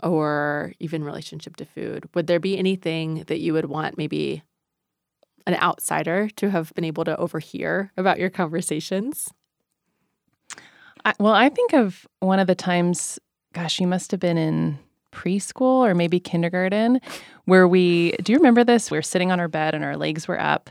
or 0.03 0.73
even 0.79 1.03
relationship 1.03 1.55
to 1.57 1.65
food, 1.65 2.07
would 2.13 2.27
there 2.27 2.39
be 2.39 2.57
anything 2.57 3.23
that 3.27 3.39
you 3.39 3.53
would 3.53 3.65
want 3.65 3.97
maybe 3.97 4.43
an 5.47 5.55
outsider 5.55 6.29
to 6.35 6.49
have 6.49 6.73
been 6.75 6.83
able 6.83 7.03
to 7.03 7.17
overhear 7.17 7.91
about 7.97 8.19
your 8.19 8.29
conversations? 8.29 9.29
I, 11.03 11.13
well, 11.19 11.33
I 11.33 11.49
think 11.49 11.73
of 11.73 12.07
one 12.19 12.39
of 12.39 12.47
the 12.47 12.55
times, 12.55 13.19
gosh, 13.53 13.79
you 13.79 13.87
must 13.87 14.11
have 14.11 14.19
been 14.19 14.37
in 14.37 14.77
preschool 15.11 15.85
or 15.85 15.95
maybe 15.95 16.19
kindergarten, 16.19 17.01
where 17.45 17.67
we, 17.67 18.11
do 18.23 18.31
you 18.31 18.37
remember 18.37 18.63
this? 18.63 18.91
We 18.91 18.97
were 18.97 19.01
sitting 19.01 19.31
on 19.31 19.39
our 19.39 19.47
bed 19.47 19.75
and 19.75 19.83
our 19.83 19.97
legs 19.97 20.27
were 20.27 20.39
up, 20.39 20.69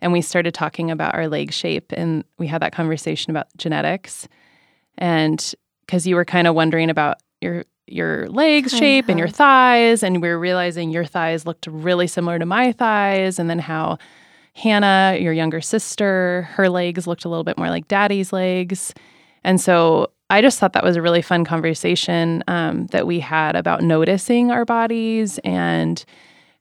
and 0.00 0.12
we 0.12 0.22
started 0.22 0.54
talking 0.54 0.90
about 0.90 1.14
our 1.14 1.28
leg 1.28 1.52
shape, 1.52 1.92
and 1.92 2.24
we 2.38 2.46
had 2.46 2.62
that 2.62 2.72
conversation 2.72 3.30
about 3.30 3.48
genetics. 3.56 4.28
And 4.96 5.54
because 5.86 6.06
you 6.06 6.14
were 6.14 6.24
kind 6.24 6.46
of 6.46 6.54
wondering 6.54 6.88
about 6.88 7.18
your 7.40 7.64
your 7.86 8.28
legs 8.28 8.72
Kind 8.72 8.80
shape 8.80 9.08
and 9.08 9.18
your 9.18 9.28
thighs 9.28 10.02
and 10.02 10.22
we 10.22 10.28
were 10.28 10.38
realizing 10.38 10.90
your 10.90 11.04
thighs 11.04 11.46
looked 11.46 11.66
really 11.66 12.06
similar 12.06 12.38
to 12.38 12.46
my 12.46 12.72
thighs 12.72 13.38
and 13.38 13.50
then 13.50 13.58
how 13.58 13.98
Hannah, 14.54 15.18
your 15.20 15.32
younger 15.32 15.60
sister, 15.60 16.48
her 16.52 16.68
legs 16.68 17.06
looked 17.06 17.24
a 17.24 17.28
little 17.28 17.44
bit 17.44 17.58
more 17.58 17.68
like 17.68 17.88
daddy's 17.88 18.32
legs. 18.32 18.94
And 19.42 19.60
so 19.60 20.10
I 20.30 20.40
just 20.40 20.58
thought 20.58 20.72
that 20.72 20.84
was 20.84 20.96
a 20.96 21.02
really 21.02 21.22
fun 21.22 21.44
conversation 21.44 22.42
um, 22.46 22.86
that 22.86 23.06
we 23.06 23.20
had 23.20 23.56
about 23.56 23.82
noticing 23.82 24.50
our 24.50 24.64
bodies 24.64 25.38
and 25.38 26.04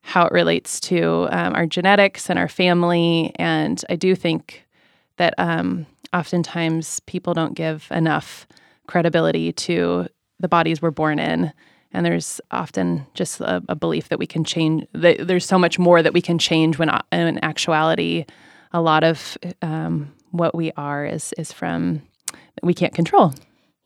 how 0.01 0.25
it 0.25 0.33
relates 0.33 0.79
to 0.81 1.27
um, 1.31 1.53
our 1.55 1.65
genetics 1.65 2.29
and 2.29 2.37
our 2.37 2.49
family. 2.49 3.31
And 3.35 3.83
I 3.89 3.95
do 3.95 4.15
think 4.15 4.65
that 5.17 5.33
um, 5.37 5.85
oftentimes 6.13 6.99
people 7.01 7.33
don't 7.33 7.53
give 7.53 7.87
enough 7.91 8.47
credibility 8.87 9.53
to 9.53 10.07
the 10.43 10.49
bodies 10.49 10.81
we're 10.83 10.91
born 10.91 11.19
in. 11.19 11.51
And 11.93 12.05
there's 12.05 12.41
often 12.51 13.07
just 13.15 13.39
a, 13.41 13.63
a 13.69 13.75
belief 13.75 14.09
that 14.09 14.19
we 14.19 14.27
can 14.27 14.43
change. 14.43 14.85
That 14.93 15.27
there's 15.27 15.45
so 15.45 15.57
much 15.57 15.79
more 15.79 16.03
that 16.03 16.13
we 16.13 16.21
can 16.21 16.37
change 16.37 16.77
when, 16.77 16.89
uh, 16.89 17.01
in 17.11 17.43
actuality, 17.43 18.25
a 18.73 18.81
lot 18.81 19.03
of 19.03 19.37
um, 19.63 20.11
what 20.31 20.55
we 20.55 20.71
are 20.77 21.05
is 21.05 21.33
is 21.37 21.51
from 21.53 22.01
we 22.63 22.73
can't 22.73 22.93
control. 22.93 23.29
Do 23.29 23.37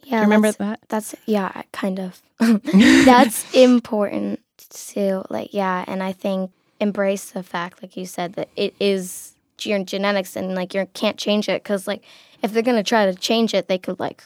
Yeah, 0.03 0.17
you 0.17 0.23
remember 0.23 0.47
that's, 0.47 0.57
that? 0.57 0.79
that's 0.89 1.15
yeah, 1.25 1.63
kind 1.73 1.99
of. 1.99 2.21
that's 2.39 3.53
important 3.53 4.39
too. 4.69 5.23
Like 5.29 5.53
yeah, 5.53 5.83
and 5.87 6.01
I 6.01 6.13
think 6.13 6.51
embrace 6.79 7.31
the 7.31 7.43
fact, 7.43 7.83
like 7.83 7.97
you 7.97 8.05
said, 8.05 8.33
that 8.33 8.49
it 8.55 8.73
is 8.79 9.33
your 9.63 9.83
genetics 9.83 10.35
and 10.37 10.55
like 10.55 10.73
you 10.73 10.87
can't 10.93 11.17
change 11.17 11.49
it 11.49 11.63
because 11.63 11.87
like 11.87 12.03
if 12.41 12.53
they're 12.53 12.63
gonna 12.63 12.83
try 12.83 13.05
to 13.05 13.15
change 13.15 13.53
it, 13.53 13.67
they 13.67 13.77
could 13.77 13.99
like 13.99 14.23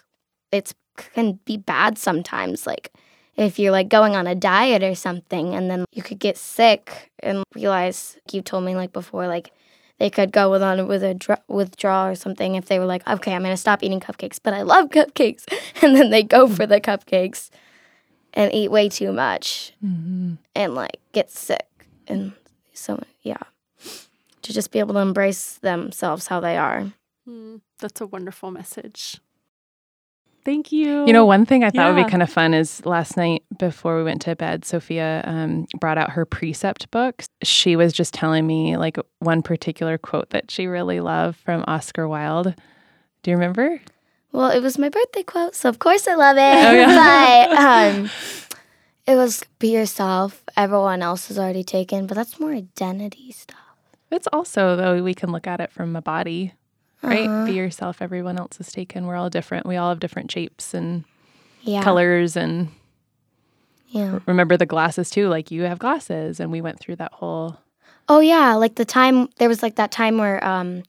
it's 0.51 0.73
can 0.95 1.39
be 1.45 1.57
bad 1.57 1.97
sometimes. 1.97 2.67
Like 2.67 2.91
if 3.35 3.59
you're 3.59 3.71
like 3.71 3.89
going 3.89 4.15
on 4.15 4.27
a 4.27 4.35
diet 4.35 4.83
or 4.83 4.95
something, 4.95 5.53
and 5.55 5.69
then 5.69 5.85
you 5.91 6.03
could 6.03 6.19
get 6.19 6.37
sick 6.37 7.11
and 7.19 7.43
realize 7.55 8.17
you 8.31 8.41
told 8.41 8.63
me 8.63 8.75
like 8.75 8.93
before, 8.93 9.27
like 9.27 9.51
they 9.99 10.09
could 10.09 10.31
go 10.31 10.49
with 10.49 10.63
on 10.63 10.87
with 10.87 11.03
a 11.03 11.13
dr- 11.13 11.43
withdrawal 11.47 12.07
or 12.07 12.15
something 12.15 12.55
if 12.55 12.65
they 12.65 12.79
were 12.79 12.85
like, 12.85 13.07
okay, 13.07 13.33
I'm 13.33 13.43
gonna 13.43 13.57
stop 13.57 13.83
eating 13.83 13.99
cupcakes, 13.99 14.39
but 14.41 14.53
I 14.53 14.63
love 14.63 14.89
cupcakes, 14.89 15.45
and 15.81 15.95
then 15.95 16.09
they 16.09 16.23
go 16.23 16.47
for 16.47 16.65
the 16.65 16.81
cupcakes 16.81 17.49
and 18.33 18.53
eat 18.53 18.71
way 18.71 18.89
too 18.89 19.11
much 19.11 19.73
and 20.55 20.73
like 20.73 20.97
get 21.11 21.29
sick 21.29 21.67
and 22.07 22.31
so 22.73 23.01
yeah, 23.21 23.43
to 24.41 24.53
just 24.53 24.71
be 24.71 24.79
able 24.79 24.93
to 24.95 24.99
embrace 25.01 25.57
themselves 25.59 26.27
how 26.27 26.39
they 26.39 26.57
are. 26.57 26.91
Hmm, 27.25 27.57
that's 27.79 28.01
a 28.01 28.07
wonderful 28.07 28.49
message. 28.49 29.19
Thank 30.43 30.71
you. 30.71 31.05
You 31.05 31.13
know, 31.13 31.25
one 31.25 31.45
thing 31.45 31.63
I 31.63 31.69
thought 31.69 31.93
would 31.93 32.03
be 32.03 32.09
kind 32.09 32.23
of 32.23 32.29
fun 32.29 32.53
is 32.53 32.83
last 32.85 33.15
night 33.15 33.43
before 33.59 33.97
we 33.97 34.03
went 34.03 34.21
to 34.23 34.35
bed, 34.35 34.65
Sophia 34.65 35.21
um, 35.25 35.67
brought 35.79 35.97
out 35.97 36.11
her 36.11 36.25
precept 36.25 36.89
books. 36.89 37.27
She 37.43 37.75
was 37.75 37.93
just 37.93 38.13
telling 38.13 38.47
me 38.47 38.75
like 38.77 38.97
one 39.19 39.43
particular 39.43 39.97
quote 39.97 40.31
that 40.31 40.49
she 40.49 40.65
really 40.67 40.99
loved 40.99 41.39
from 41.39 41.63
Oscar 41.67 42.07
Wilde. 42.07 42.55
Do 43.21 43.31
you 43.31 43.37
remember? 43.37 43.79
Well, 44.31 44.49
it 44.49 44.61
was 44.61 44.77
my 44.79 44.89
birthday 44.89 45.23
quote, 45.23 45.55
so 45.55 45.69
of 45.69 45.79
course 45.79 46.07
I 46.07 46.15
love 46.15 46.37
it. 46.37 46.41
Oh, 46.41 46.71
yeah. 46.71 47.47
but 47.91 47.95
um, 47.99 48.09
it 49.05 49.15
was 49.15 49.43
"Be 49.59 49.73
yourself." 49.73 50.43
Everyone 50.57 51.03
else 51.03 51.29
is 51.29 51.37
already 51.37 51.63
taken, 51.63 52.07
but 52.07 52.15
that's 52.15 52.39
more 52.39 52.51
identity 52.51 53.31
stuff. 53.31 53.57
It's 54.09 54.27
also 54.33 54.75
though 54.75 55.03
we 55.03 55.13
can 55.13 55.31
look 55.31 55.47
at 55.47 55.59
it 55.59 55.71
from 55.71 55.95
a 55.95 56.01
body, 56.01 56.53
right? 57.03 57.29
Uh-huh. 57.29 57.45
Be 57.45 57.53
yourself. 57.53 58.01
Everyone 58.01 58.37
else 58.37 58.59
is 58.59 58.71
taken. 58.71 59.07
We're 59.07 59.15
all 59.15 59.29
different. 59.29 59.65
We 59.65 59.77
all 59.77 59.89
have 59.89 59.99
different 59.99 60.31
shapes 60.31 60.73
and 60.73 61.03
Yeah, 61.61 61.83
colors. 61.83 62.35
And 62.35 62.69
Yeah. 63.87 64.19
remember 64.25 64.57
the 64.57 64.65
glasses 64.65 65.09
too. 65.09 65.27
Like 65.27 65.51
you 65.51 65.63
have 65.63 65.79
glasses, 65.79 66.39
and 66.39 66.51
we 66.51 66.61
went 66.61 66.79
through 66.79 66.95
that 66.97 67.11
whole. 67.13 67.57
Oh 68.09 68.19
yeah, 68.19 68.55
like 68.55 68.75
the 68.75 68.85
time 68.85 69.29
there 69.37 69.49
was 69.49 69.61
like 69.61 69.75
that 69.75 69.91
time 69.91 70.17
where 70.17 70.43
um 70.45 70.83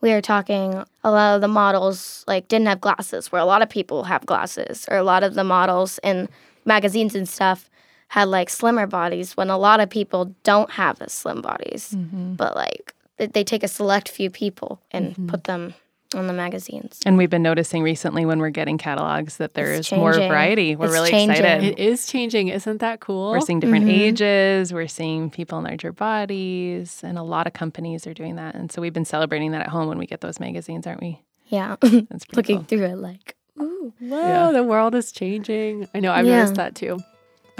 we 0.00 0.10
were 0.10 0.20
talking 0.20 0.84
a 1.02 1.10
lot 1.10 1.34
of 1.34 1.40
the 1.40 1.48
models 1.48 2.24
like 2.26 2.48
didn't 2.48 2.66
have 2.66 2.80
glasses 2.80 3.32
where 3.32 3.40
a 3.40 3.44
lot 3.46 3.62
of 3.62 3.70
people 3.70 4.04
have 4.04 4.26
glasses 4.26 4.86
or 4.90 4.96
a 4.98 5.02
lot 5.02 5.22
of 5.22 5.34
the 5.34 5.44
models 5.44 5.98
in 6.02 6.28
magazines 6.66 7.14
and 7.14 7.26
stuff 7.28 7.70
had 8.08 8.28
like 8.28 8.50
slimmer 8.50 8.86
bodies 8.86 9.34
when 9.34 9.48
a 9.48 9.56
lot 9.56 9.80
of 9.80 9.88
people 9.88 10.34
don't 10.42 10.70
have 10.72 11.00
as 11.00 11.10
slim 11.12 11.40
bodies 11.40 11.96
but 12.36 12.54
like 12.54 12.94
they, 13.16 13.26
they 13.26 13.44
take 13.44 13.62
a 13.62 13.68
select 13.68 14.08
few 14.08 14.30
people 14.30 14.80
and 14.90 15.28
put 15.28 15.44
them 15.44 15.74
on 16.14 16.28
the 16.28 16.32
magazines 16.32 17.00
And 17.04 17.16
we've 17.18 17.28
been 17.30 17.42
noticing 17.42 17.82
recently 17.82 18.24
when 18.24 18.38
we're 18.38 18.50
getting 18.50 18.78
catalogs 18.78 19.38
that 19.38 19.54
there 19.54 19.72
It's 19.72 19.90
is 19.90 19.98
more 19.98 20.12
variety. 20.12 20.76
We're 20.76 20.84
It's 20.86 20.92
really 20.94 21.10
changing. 21.10 21.44
excited. 21.44 21.64
it 21.64 21.78
is 21.80 22.06
changing. 22.06 22.48
Isn't 22.48 22.78
that 22.82 23.00
cool? 23.00 23.32
We're 23.32 23.40
seeing 23.40 23.58
different 23.58 23.86
Mhm. 23.86 23.98
ages. 23.98 24.72
We're 24.72 24.86
seeing 24.86 25.28
people 25.28 25.58
in 25.58 25.64
larger 25.64 25.90
bodies, 25.90 27.00
and 27.02 27.18
a 27.18 27.22
lot 27.24 27.48
of 27.48 27.52
companies 27.52 28.06
are 28.06 28.14
doing 28.14 28.36
that. 28.36 28.54
And 28.54 28.70
so 28.70 28.80
we've 28.80 28.92
been 28.92 29.04
celebrating 29.04 29.50
that 29.52 29.62
at 29.62 29.68
home 29.68 29.88
when 29.88 29.98
we 29.98 30.06
get 30.06 30.20
those 30.20 30.38
magazines, 30.38 30.86
aren't 30.86 31.00
we? 31.00 31.20
yeah 31.48 31.76
That's 31.82 32.24
pretty 32.24 32.26
looking 32.36 32.56
cool. 32.58 32.64
through 32.66 32.84
it 32.86 32.96
like 32.98 33.34
ooh 33.60 33.92
Whoa, 34.00 34.18
Yeah. 34.18 34.52
the 34.52 34.62
world 34.62 34.94
is 34.94 35.10
changing. 35.12 35.88
I 35.94 36.00
know, 36.00 36.12
I've 36.12 36.26
Yeah. 36.26 36.36
noticed 36.38 36.54
that 36.54 36.74
too. 36.76 37.00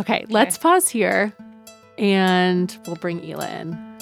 Okay, 0.00 0.24
let's 0.28 0.58
pause 0.58 0.88
here 0.88 1.32
and 1.98 2.76
we'll 2.86 2.96
bring 2.96 3.22
Ila 3.24 3.48
in. 3.60 3.93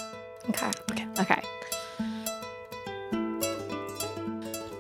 Okay 0.55 0.73
Okay. 1.19 1.43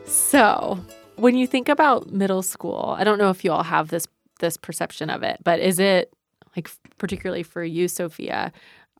So, 0.06 0.78
when 1.16 1.36
you 1.36 1.46
think 1.46 1.68
about 1.68 2.10
middle 2.10 2.42
school, 2.42 2.96
I 2.98 3.04
don't 3.04 3.18
know 3.18 3.30
if 3.30 3.44
you 3.44 3.52
all 3.52 3.62
have 3.62 3.88
this 3.88 4.06
this 4.40 4.56
perception 4.56 5.08
of 5.08 5.22
it, 5.22 5.38
but 5.44 5.60
is 5.60 5.78
it 5.78 6.12
like 6.56 6.70
particularly 6.98 7.42
for 7.42 7.62
you, 7.62 7.86
Sophia? 7.88 8.52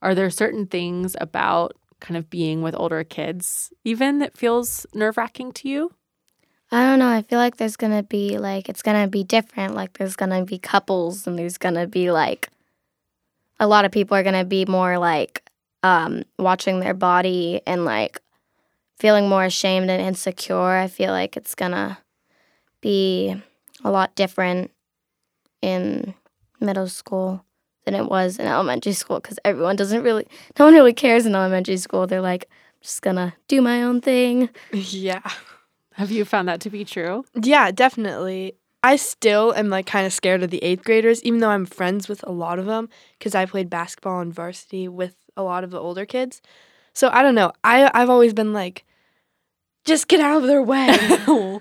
Are 0.02 0.14
there 0.14 0.30
certain 0.30 0.66
things 0.66 1.16
about 1.20 1.76
kind 2.00 2.16
of 2.16 2.28
being 2.30 2.62
with 2.62 2.74
older 2.74 3.04
kids 3.04 3.72
even 3.84 4.18
that 4.18 4.36
feels 4.36 4.86
nerve 4.94 5.16
wracking 5.16 5.52
to 5.52 5.68
you? 5.68 5.92
I 6.70 6.84
don't 6.84 6.98
know. 6.98 7.08
I 7.08 7.22
feel 7.22 7.38
like 7.38 7.56
there's 7.56 7.76
gonna 7.76 8.02
be 8.02 8.38
like 8.38 8.68
it's 8.68 8.82
gonna 8.82 9.08
be 9.08 9.24
different. 9.24 9.74
Like 9.74 9.94
there's 9.98 10.16
gonna 10.16 10.44
be 10.44 10.58
couples 10.58 11.26
and 11.26 11.38
there's 11.38 11.58
gonna 11.58 11.86
be 11.86 12.10
like 12.10 12.48
a 13.60 13.66
lot 13.66 13.84
of 13.84 13.92
people 13.92 14.16
are 14.16 14.22
gonna 14.22 14.44
be 14.44 14.64
more 14.64 14.98
like 14.98 15.41
um 15.82 16.22
watching 16.38 16.80
their 16.80 16.94
body 16.94 17.60
and 17.66 17.84
like 17.84 18.20
feeling 18.98 19.28
more 19.28 19.44
ashamed 19.44 19.90
and 19.90 20.00
insecure. 20.00 20.76
I 20.76 20.88
feel 20.88 21.10
like 21.10 21.36
it's 21.36 21.54
gonna 21.54 21.98
be 22.80 23.34
a 23.84 23.90
lot 23.90 24.14
different 24.14 24.70
in 25.60 26.14
middle 26.60 26.88
school 26.88 27.44
than 27.84 27.94
it 27.94 28.06
was 28.08 28.38
in 28.38 28.46
elementary 28.46 28.92
school 28.92 29.18
because 29.20 29.38
everyone 29.44 29.76
doesn't 29.76 30.02
really 30.02 30.26
no 30.58 30.66
one 30.66 30.74
really 30.74 30.92
cares 30.92 31.26
in 31.26 31.34
elementary 31.34 31.76
school. 31.76 32.06
They're 32.06 32.20
like 32.20 32.48
I'm 32.50 32.82
just 32.82 33.02
gonna 33.02 33.34
do 33.48 33.60
my 33.62 33.82
own 33.82 34.00
thing. 34.00 34.48
Yeah. 34.72 35.22
Have 35.96 36.10
you 36.10 36.24
found 36.24 36.48
that 36.48 36.60
to 36.62 36.70
be 36.70 36.86
true? 36.86 37.24
Yeah, 37.34 37.70
definitely. 37.70 38.54
I 38.82 38.96
still 38.96 39.54
am 39.54 39.68
like 39.68 39.86
kind 39.86 40.06
of 40.06 40.12
scared 40.12 40.42
of 40.42 40.50
the 40.50 40.62
eighth 40.62 40.84
graders, 40.84 41.22
even 41.22 41.40
though 41.40 41.50
I'm 41.50 41.66
friends 41.66 42.08
with 42.08 42.22
a 42.24 42.32
lot 42.32 42.58
of 42.58 42.66
them 42.66 42.88
because 43.18 43.34
I 43.34 43.46
played 43.46 43.70
basketball 43.70 44.16
on 44.16 44.32
varsity 44.32 44.88
with 44.88 45.14
a 45.36 45.42
lot 45.42 45.64
of 45.64 45.70
the 45.70 45.78
older 45.78 46.04
kids. 46.04 46.42
So 46.92 47.08
I 47.12 47.22
don't 47.22 47.34
know. 47.34 47.52
I 47.62 47.90
I've 47.94 48.10
always 48.10 48.34
been 48.34 48.52
like, 48.52 48.84
just 49.84 50.08
get 50.08 50.20
out 50.20 50.38
of 50.38 50.48
their 50.48 50.62
way. 50.62 50.88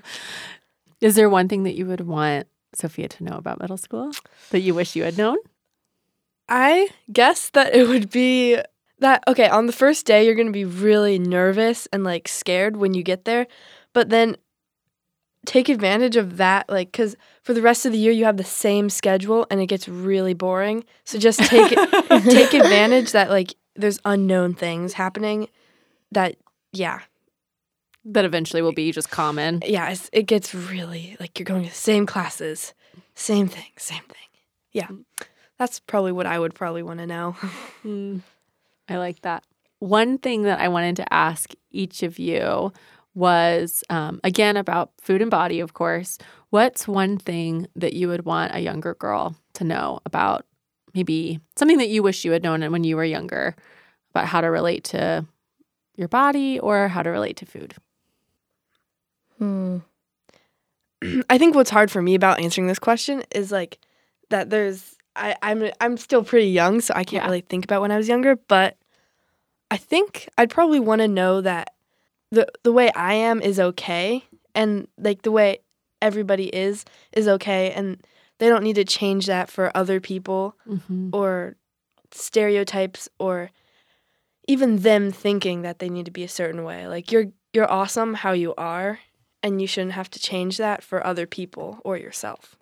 Is 1.02 1.16
there 1.16 1.30
one 1.30 1.48
thing 1.48 1.64
that 1.64 1.76
you 1.76 1.86
would 1.86 2.02
want 2.02 2.48
Sophia 2.74 3.08
to 3.08 3.24
know 3.24 3.38
about 3.38 3.60
middle 3.60 3.78
school 3.78 4.12
that 4.50 4.62
you 4.62 4.74
wish 4.74 4.96
you 4.96 5.04
had 5.04 5.18
known? 5.18 5.38
I 6.50 6.90
guess 7.12 7.50
that 7.52 7.76
it 7.76 7.88
would 7.88 8.10
be 8.10 8.60
that 9.00 9.24
okay, 9.28 9.48
on 9.48 9.68
the 9.68 9.74
first 9.74 10.06
day 10.06 10.26
you're 10.26 10.36
going 10.36 10.48
to 10.48 10.52
be 10.52 10.66
really 10.66 11.20
nervous 11.20 11.88
and 11.94 12.04
like 12.04 12.28
scared 12.28 12.78
when 12.78 12.94
you 12.94 13.04
get 13.04 13.26
there, 13.26 13.48
but 13.94 14.10
then 14.10 14.38
take 15.46 15.70
advantage 15.70 16.16
of 16.16 16.38
that 16.38 16.70
like 16.70 16.94
cuz 16.94 17.16
for 17.42 17.54
the 17.54 17.62
rest 17.62 17.86
of 17.86 17.92
the 17.92 17.98
year 17.98 18.12
you 18.12 18.26
have 18.26 18.38
the 18.38 18.44
same 18.44 18.90
schedule 18.90 19.48
and 19.50 19.60
it 19.60 19.68
gets 19.68 19.88
really 19.88 20.34
boring. 20.34 20.84
So 21.04 21.18
just 21.18 21.40
take 21.40 21.70
take 22.10 22.54
advantage 22.54 23.12
that 23.12 23.30
like 23.30 23.56
there's 23.76 24.00
unknown 24.06 24.54
things 24.54 24.94
happening 24.94 25.48
that 26.12 26.36
yeah. 26.72 27.02
That 28.04 28.26
eventually 28.26 28.62
will 28.62 28.74
be 28.74 28.92
just 28.92 29.12
common. 29.12 29.62
Yeah, 29.66 29.90
it's, 29.90 30.10
it 30.12 30.24
gets 30.24 30.56
really 30.56 31.16
like 31.20 31.38
you're 31.38 31.46
going 31.46 31.64
to 31.64 31.70
the 31.70 31.76
same 31.76 32.06
classes, 32.06 32.74
same 33.14 33.48
thing, 33.48 33.72
same 33.78 34.04
thing. 34.04 34.18
Yeah. 34.72 34.88
That's 35.58 35.80
probably 35.80 36.12
what 36.12 36.26
I 36.26 36.40
would 36.40 36.56
probably 36.56 36.84
want 36.84 37.00
to 37.00 37.08
know. 37.08 37.36
Mm, 37.84 38.22
I 38.88 38.98
like 38.98 39.22
that. 39.22 39.44
One 39.80 40.20
thing 40.20 40.44
that 40.44 40.60
I 40.60 40.68
wanted 40.68 40.98
to 40.98 41.12
ask 41.12 41.52
each 41.72 42.04
of 42.04 42.20
you 42.20 42.72
was 43.14 43.84
um, 43.90 44.20
again 44.24 44.58
about 44.58 44.92
food 45.02 45.22
and 45.22 45.32
body, 45.32 45.60
of 45.60 45.74
course. 45.74 46.18
What's 46.50 46.88
one 46.88 47.18
thing 47.18 47.68
that 47.76 47.94
you 47.94 48.08
would 48.08 48.26
want 48.26 48.56
a 48.56 48.60
younger 48.60 48.96
girl 48.96 49.36
to 49.54 49.64
know 49.64 50.00
about 50.06 50.46
maybe 50.94 51.40
something 51.56 51.78
that 51.78 51.90
you 51.90 52.04
wish 52.04 52.26
you 52.26 52.32
had 52.32 52.44
known 52.44 52.70
when 52.72 52.84
you 52.84 52.96
were 52.96 53.04
younger 53.06 53.56
about 54.12 54.28
how 54.28 54.42
to 54.42 54.48
relate 54.48 54.84
to 54.86 55.26
your 55.96 56.08
body 56.08 56.60
or 56.60 56.88
how 56.88 57.04
to 57.04 57.10
relate 57.10 57.38
to 57.38 57.46
food? 57.46 57.76
Hmm. 59.38 59.78
I 61.30 61.38
think 61.38 61.56
what's 61.56 61.70
hard 61.70 61.92
for 61.92 62.02
me 62.02 62.16
about 62.16 62.40
answering 62.40 62.68
this 62.68 62.80
question 62.80 63.24
is 63.34 63.52
like 63.52 63.80
that 64.30 64.50
there's 64.50 64.96
I, 65.16 65.36
I'm 65.42 65.70
I'm 65.82 65.98
still 65.98 66.24
pretty 66.24 66.48
young, 66.48 66.80
so 66.82 66.94
I 66.96 67.04
can't 67.04 67.24
Yeah. 67.24 67.28
really 67.28 67.42
think 67.42 67.66
about 67.66 67.82
when 67.82 67.92
I 67.92 67.98
was 67.98 68.08
younger, 68.08 68.36
but 68.36 68.78
I 69.70 69.78
think 69.78 70.30
I'd 70.38 70.50
probably 70.50 70.80
want 70.80 71.02
to 71.02 71.08
know 71.08 71.42
that 71.42 71.74
the 72.32 72.48
the 72.64 72.72
way 72.72 72.92
I 72.96 73.14
am 73.16 73.42
is 73.42 73.60
okay 73.60 74.24
and 74.56 74.88
like 74.98 75.22
the 75.24 75.32
way 75.32 75.60
everybody 76.02 76.46
is 76.48 76.86
is 77.14 77.28
okay 77.28 77.72
and 77.72 78.02
they 78.40 78.50
don't 78.50 78.64
need 78.64 78.76
to 78.76 78.86
change 78.86 79.28
that 79.28 79.50
for 79.50 79.76
other 79.76 80.00
people 80.00 80.56
Mm-hmm. 80.68 81.10
or 81.14 81.56
stereotypes 82.14 83.08
or 83.20 83.52
even 84.48 84.78
them 84.78 85.12
thinking 85.12 85.62
that 85.62 85.80
they 85.80 85.90
need 85.90 86.06
to 86.06 86.12
be 86.12 86.24
a 86.24 86.28
certain 86.30 86.64
way. 86.64 86.88
Like 86.88 87.12
you're 87.12 87.28
you're 87.54 87.72
awesome 87.72 88.16
how 88.16 88.32
you 88.32 88.54
are 88.58 89.00
and 89.44 89.62
you 89.62 89.68
shouldn't 89.68 89.94
have 89.94 90.10
to 90.12 90.20
change 90.20 90.58
that 90.58 90.84
for 90.84 91.06
other 91.06 91.26
people 91.28 91.80
or 91.84 91.98
yourself. 91.98 92.56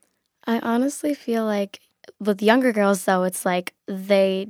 I 0.45 0.59
honestly 0.59 1.13
feel 1.13 1.45
like 1.45 1.79
with 2.19 2.41
younger 2.41 2.71
girls, 2.71 3.03
though, 3.05 3.23
it's 3.23 3.45
like 3.45 3.73
they 3.87 4.47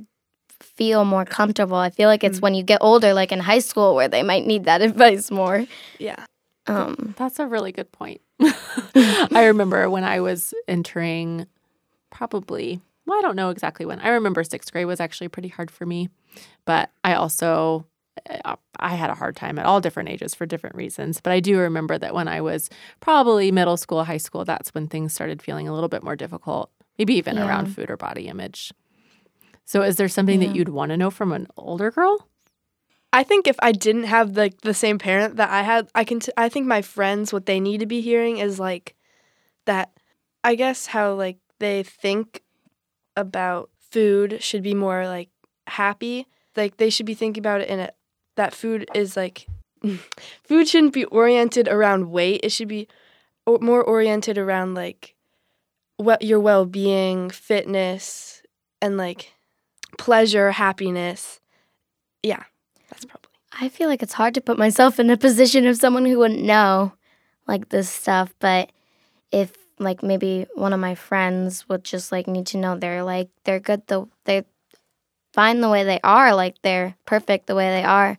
feel 0.62 1.04
more 1.04 1.24
comfortable. 1.24 1.76
I 1.76 1.90
feel 1.90 2.08
like 2.08 2.24
it's 2.24 2.38
Mm. 2.38 2.42
when 2.42 2.54
you 2.54 2.62
get 2.62 2.78
older, 2.80 3.12
like 3.14 3.32
in 3.32 3.40
high 3.40 3.58
school, 3.60 3.94
where 3.94 4.08
they 4.08 4.22
might 4.22 4.46
need 4.46 4.64
that 4.64 4.82
advice 4.90 5.30
more. 5.30 5.66
Yeah. 5.98 6.24
Um, 6.66 7.14
That's 7.16 7.38
a 7.38 7.46
really 7.46 7.72
good 7.72 7.90
point. 7.92 8.20
I 8.94 9.44
remember 9.46 9.88
when 9.90 10.04
I 10.04 10.20
was 10.20 10.54
entering 10.68 11.46
probably, 12.10 12.80
well, 13.06 13.18
I 13.18 13.22
don't 13.22 13.36
know 13.36 13.50
exactly 13.50 13.86
when. 13.86 13.98
I 14.00 14.08
remember 14.10 14.44
sixth 14.44 14.72
grade 14.72 14.86
was 14.86 15.00
actually 15.00 15.28
pretty 15.28 15.48
hard 15.48 15.70
for 15.70 15.86
me, 15.86 16.08
but 16.64 16.90
I 17.04 17.14
also. 17.14 17.86
uh, 18.44 18.56
I 18.78 18.94
had 18.96 19.08
a 19.10 19.14
hard 19.14 19.36
time 19.36 19.58
at 19.58 19.66
all 19.66 19.80
different 19.80 20.08
ages 20.08 20.34
for 20.34 20.44
different 20.46 20.74
reasons, 20.76 21.20
but 21.20 21.32
I 21.32 21.40
do 21.40 21.58
remember 21.58 21.96
that 21.98 22.14
when 22.14 22.28
I 22.28 22.40
was 22.40 22.68
probably 23.00 23.50
middle 23.52 23.76
school, 23.76 24.04
high 24.04 24.16
school, 24.18 24.44
that's 24.44 24.70
when 24.74 24.88
things 24.88 25.14
started 25.14 25.40
feeling 25.42 25.68
a 25.68 25.72
little 25.74 25.88
bit 25.88 26.02
more 26.02 26.16
difficult, 26.16 26.70
maybe 26.98 27.14
even 27.14 27.36
Yeah. 27.36 27.46
around 27.46 27.66
food 27.66 27.90
or 27.90 27.96
body 27.96 28.26
image. 28.28 28.72
So, 29.70 29.82
is 29.82 29.94
there 29.94 30.08
something 30.08 30.42
Yeah. 30.42 30.48
that 30.48 30.56
you'd 30.56 30.70
want 30.70 30.90
to 30.90 30.96
know 30.96 31.10
from 31.10 31.30
an 31.30 31.46
older 31.56 31.92
girl? 31.92 32.26
I 33.12 33.22
think 33.22 33.46
if 33.46 33.54
I 33.60 33.70
didn't 33.70 34.02
have 34.10 34.36
like 34.36 34.62
the 34.62 34.74
same 34.74 34.98
parent 34.98 35.36
that 35.36 35.48
I 35.48 35.62
had, 35.62 35.88
I 35.94 36.02
can. 36.02 36.18
T- 36.18 36.32
I 36.36 36.48
think 36.48 36.66
my 36.66 36.82
friends, 36.82 37.32
what 37.32 37.46
they 37.46 37.60
need 37.60 37.78
to 37.78 37.86
be 37.86 38.00
hearing 38.00 38.38
is 38.38 38.58
like 38.58 38.96
that. 39.66 39.92
I 40.42 40.56
guess 40.56 40.86
how 40.86 41.14
like 41.14 41.38
they 41.60 41.84
think 41.84 42.42
about 43.16 43.70
food 43.92 44.42
should 44.42 44.64
be 44.64 44.74
more 44.74 45.06
like 45.06 45.28
happy. 45.68 46.26
Like 46.56 46.78
they 46.78 46.90
should 46.90 47.06
be 47.06 47.14
thinking 47.14 47.40
about 47.40 47.60
it 47.60 47.68
in 47.68 47.78
a 47.78 47.90
that 48.34 48.52
food 48.52 48.90
is 48.92 49.16
like 49.16 49.46
food 50.42 50.66
shouldn't 50.66 50.94
be 50.94 51.04
oriented 51.04 51.68
around 51.68 52.10
weight. 52.10 52.40
It 52.42 52.50
should 52.50 52.66
be 52.66 52.88
o- 53.46 53.60
more 53.62 53.84
oriented 53.84 54.36
around 54.36 54.74
like 54.74 55.14
what 55.96 56.22
your 56.22 56.40
well 56.40 56.66
being, 56.66 57.30
fitness, 57.30 58.42
and 58.82 58.96
like 58.96 59.32
pleasure, 59.98 60.52
happiness. 60.52 61.40
Yeah, 62.22 62.42
that's 62.88 63.04
probably. 63.04 63.30
I 63.52 63.68
feel 63.68 63.88
like 63.88 64.02
it's 64.02 64.14
hard 64.14 64.34
to 64.34 64.40
put 64.40 64.58
myself 64.58 64.98
in 64.98 65.10
a 65.10 65.16
position 65.26 65.66
of 65.66 65.76
someone 65.76 66.06
who 66.06 66.18
wouldn't 66.18 66.42
know 66.42 66.92
like 67.46 67.68
this 67.68 67.88
stuff, 67.88 68.34
but 68.38 68.70
if 69.32 69.52
like 69.78 70.02
maybe 70.02 70.46
one 70.54 70.72
of 70.72 70.80
my 70.80 70.94
friends 70.94 71.68
would 71.68 71.84
just 71.84 72.12
like 72.12 72.26
need 72.26 72.46
to 72.46 72.58
know 72.58 72.76
they're 72.78 73.02
like 73.02 73.30
they're 73.44 73.60
good 73.60 73.86
the 73.86 74.06
they 74.24 74.44
find 75.32 75.62
the 75.62 75.68
way 75.68 75.84
they 75.84 76.00
are, 76.02 76.34
like 76.34 76.60
they're 76.62 76.94
perfect 77.06 77.46
the 77.46 77.54
way 77.54 77.68
they 77.70 77.84
are. 77.84 78.18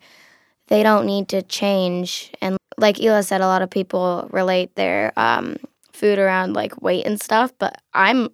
They 0.67 0.83
don't 0.83 1.05
need 1.05 1.27
to 1.29 1.41
change. 1.41 2.31
And 2.41 2.57
like 2.77 2.99
Ila 2.99 3.23
said, 3.23 3.41
a 3.41 3.47
lot 3.47 3.61
of 3.61 3.69
people 3.69 4.27
relate 4.31 4.75
their 4.75 5.11
um, 5.17 5.57
food 5.91 6.17
around 6.17 6.53
like 6.53 6.81
weight 6.81 7.05
and 7.05 7.21
stuff, 7.21 7.51
but 7.59 7.81
I'm 7.93 8.29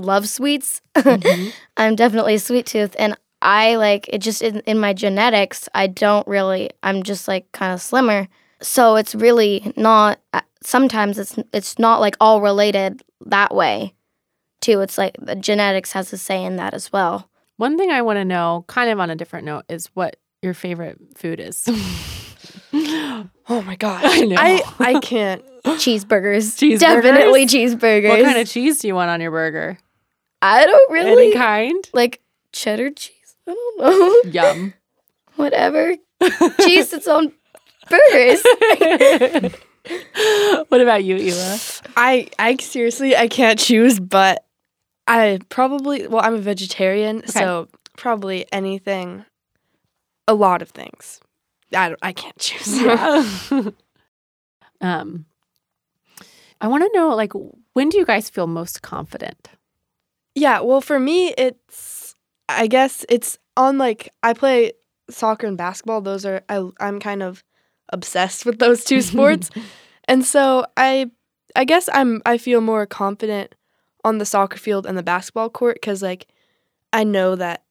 love 0.00 0.28
sweets. 0.28 0.80
I'm 1.76 1.96
definitely 1.96 2.34
a 2.34 2.38
sweet 2.38 2.66
tooth 2.66 2.94
and 2.98 3.16
I 3.42 3.76
like 3.76 4.08
it 4.08 4.18
just 4.18 4.42
in, 4.42 4.60
in 4.60 4.78
my 4.78 4.92
genetics, 4.92 5.68
I 5.74 5.86
don't 5.86 6.26
really 6.26 6.70
I'm 6.82 7.02
just 7.02 7.28
like 7.28 7.50
kind 7.52 7.72
of 7.72 7.80
slimmer. 7.80 8.28
So 8.60 8.96
it's 8.96 9.14
really 9.14 9.72
not 9.76 10.20
uh, 10.32 10.42
sometimes 10.62 11.18
it's 11.18 11.38
it's 11.52 11.78
not 11.78 12.00
like 12.00 12.16
all 12.20 12.40
related 12.40 13.02
that 13.26 13.54
way 13.54 13.94
too. 14.60 14.80
It's 14.80 14.98
like 14.98 15.16
the 15.20 15.36
genetics 15.36 15.92
has 15.92 16.12
a 16.12 16.18
say 16.18 16.44
in 16.44 16.56
that 16.56 16.74
as 16.74 16.92
well. 16.92 17.30
One 17.56 17.76
thing 17.76 17.90
I 17.90 18.02
want 18.02 18.16
to 18.16 18.24
know, 18.24 18.64
kind 18.68 18.90
of 18.90 18.98
on 19.00 19.10
a 19.10 19.16
different 19.16 19.44
note, 19.44 19.64
is 19.68 19.86
what 19.94 20.16
your 20.42 20.54
favorite 20.54 20.98
food 21.16 21.40
is. 21.40 21.68
Oh 23.50 23.62
my 23.62 23.74
gosh. 23.74 24.02
I 24.04 24.20
know. 24.20 24.36
I, 24.38 24.62
I 24.78 25.00
can't. 25.00 25.44
Cheeseburgers. 25.64 26.56
Cheeseburgers? 26.56 26.78
Definitely 26.78 27.46
cheeseburgers. 27.46 28.08
what 28.08 28.24
kind 28.24 28.38
of 28.38 28.48
cheese 28.48 28.78
do 28.78 28.86
you 28.86 28.94
want 28.94 29.10
on 29.10 29.20
your 29.20 29.32
burger? 29.32 29.76
I 30.42 30.66
don't 30.66 30.90
really 30.92 31.26
Any 31.28 31.34
kind? 31.34 31.88
like 31.92 32.20
cheddar 32.52 32.90
cheese. 32.90 33.36
I 33.46 33.54
don't 33.54 33.80
know. 33.80 34.30
Yum. 34.30 34.74
Whatever. 35.36 35.96
cheese 36.60 36.92
its 36.92 37.08
own 37.08 37.32
burgers. 37.88 38.42
what 40.68 40.80
about 40.80 41.04
you, 41.04 41.16
Ila? 41.16 41.58
I 41.96 42.28
I 42.38 42.56
seriously 42.56 43.16
I 43.16 43.28
can't 43.28 43.58
choose, 43.58 43.98
but 44.00 44.44
I 45.06 45.40
probably 45.48 46.06
well 46.06 46.22
I'm 46.24 46.34
a 46.34 46.38
vegetarian, 46.38 47.26
so 47.26 47.68
probably 47.96 48.46
anything, 48.52 49.24
a 50.28 50.34
lot 50.34 50.62
of 50.62 50.70
things. 50.70 51.20
I 51.74 51.88
don't, 51.88 51.98
I 52.02 52.12
can't 52.12 52.38
choose. 52.38 52.82
um, 54.80 55.24
I 56.60 56.66
want 56.68 56.82
to 56.82 56.90
know, 56.98 57.14
like, 57.14 57.32
when 57.74 57.88
do 57.90 57.98
you 57.98 58.04
guys 58.04 58.28
feel 58.28 58.46
most 58.46 58.82
confident? 58.82 59.48
Yeah, 60.40 60.60
well 60.60 60.80
for 60.80 60.98
me 60.98 61.34
it's 61.36 62.14
I 62.48 62.66
guess 62.66 63.04
it's 63.08 63.38
on 63.56 63.78
like 63.78 64.12
I 64.22 64.32
play 64.32 64.72
soccer 65.10 65.46
and 65.46 65.56
basketball. 65.58 66.00
Those 66.00 66.24
are 66.24 66.42
I 66.48 66.68
I'm 66.80 66.98
kind 66.98 67.22
of 67.22 67.44
obsessed 67.90 68.46
with 68.46 68.58
those 68.58 68.84
two 68.84 69.02
sports. 69.02 69.50
And 70.08 70.24
so 70.24 70.66
I 70.76 71.08
I 71.54 71.64
guess 71.64 71.88
I'm 71.92 72.20
I 72.26 72.36
feel 72.36 72.60
more 72.60 72.84
confident 72.84 73.54
on 74.02 74.18
the 74.18 74.24
soccer 74.24 74.58
field 74.58 74.84
and 74.84 74.98
the 74.98 75.04
basketball 75.04 75.50
court 75.50 75.80
cuz 75.80 76.02
like 76.02 76.26
I 76.92 77.04
know 77.04 77.36
that 77.36 77.62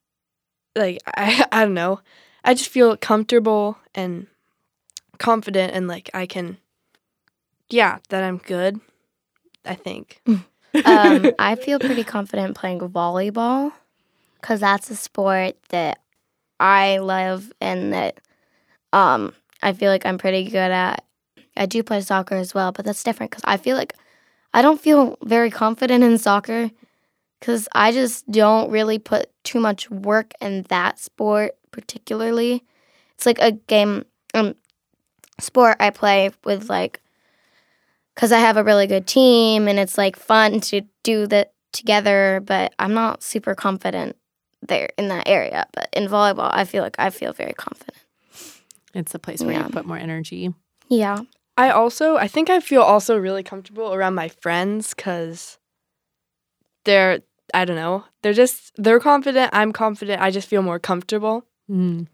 like 0.77 0.99
I 1.17 1.45
I 1.51 1.65
don't 1.65 1.73
know. 1.73 1.99
I 2.45 2.53
just 2.53 2.69
feel 2.69 2.95
comfortable 2.95 3.77
and 3.93 4.27
confident 5.17 5.73
and 5.73 5.89
like 5.89 6.09
I 6.13 6.25
can 6.27 6.59
yeah, 7.69 7.97
that 8.07 8.23
I'm 8.23 8.37
good. 8.37 8.79
I 9.65 9.75
think. 9.75 10.21
Mm. 10.25 10.45
Um, 10.85 11.31
I 11.39 11.55
feel 11.55 11.79
pretty 11.79 12.03
confident 12.03 12.55
playing 12.55 12.79
volleyball 12.79 13.71
because 14.39 14.59
that's 14.59 14.89
a 14.89 14.95
sport 14.95 15.55
that 15.69 15.99
I 16.59 16.97
love 16.97 17.51
and 17.61 17.93
that 17.93 18.19
um, 18.93 19.33
I 19.61 19.73
feel 19.73 19.91
like 19.91 20.05
I'm 20.05 20.17
pretty 20.17 20.45
good 20.45 20.71
at. 20.71 21.03
I 21.55 21.65
do 21.65 21.83
play 21.83 22.01
soccer 22.01 22.35
as 22.35 22.53
well, 22.53 22.71
but 22.71 22.85
that's 22.85 23.03
different 23.03 23.31
because 23.31 23.43
I 23.45 23.57
feel 23.57 23.75
like 23.75 23.93
I 24.53 24.61
don't 24.61 24.79
feel 24.79 25.17
very 25.23 25.51
confident 25.51 26.03
in 26.03 26.17
soccer 26.17 26.71
because 27.39 27.67
I 27.73 27.91
just 27.91 28.29
don't 28.31 28.71
really 28.71 28.99
put 28.99 29.29
too 29.43 29.59
much 29.59 29.89
work 29.89 30.33
in 30.41 30.63
that 30.69 30.99
sport 30.99 31.55
particularly. 31.71 32.63
It's 33.15 33.25
like 33.25 33.39
a 33.39 33.51
game 33.51 34.05
um, 34.33 34.55
sport 35.39 35.77
I 35.79 35.89
play 35.89 36.31
with 36.43 36.69
like 36.69 37.01
because 38.19 38.33
I 38.33 38.39
have 38.39 38.57
a 38.57 38.65
really 38.65 38.85
good 38.85 39.07
team 39.07 39.69
and 39.69 39.79
it's 39.79 39.97
like 39.97 40.17
fun 40.17 40.59
to 40.61 40.81
do 41.03 41.25
that 41.27 41.53
together, 41.71 42.41
but 42.45 42.73
I'm 42.77 42.93
not 42.93 43.23
super 43.23 43.55
confident 43.55 44.17
there 44.61 44.89
in 44.97 45.07
that 45.07 45.25
area. 45.25 45.65
But 45.71 45.87
in 45.93 46.09
volleyball, 46.09 46.49
I 46.51 46.65
feel 46.65 46.83
like 46.83 46.97
I 46.99 47.11
feel 47.11 47.31
very 47.31 47.53
confident. 47.53 47.95
It's 48.93 49.15
a 49.15 49.19
place 49.19 49.41
where 49.41 49.53
Yeah. 49.53 49.67
you 49.67 49.69
put 49.71 49.85
more 49.85 49.97
energy. 49.97 50.53
Yeah. 50.89 51.19
I 51.55 51.69
also 51.69 52.17
I 52.17 52.27
think 52.27 52.49
I 52.49 52.59
feel 52.59 52.81
also 52.81 53.17
really 53.17 53.41
comfortable 53.41 53.93
around 53.93 54.15
my 54.15 54.27
friends 54.27 54.93
cuz 54.93 55.57
they're 56.83 57.21
I 57.53 57.63
don't 57.63 57.77
know. 57.77 58.03
They're 58.21 58.33
just 58.33 58.73
they're 58.75 58.99
confident, 58.99 59.51
I'm 59.53 59.71
confident. 59.71 60.21
I 60.21 60.29
just 60.29 60.49
feel 60.49 60.61
more 60.61 60.77
comfortable. 60.79 61.45
Mm. 61.71 62.07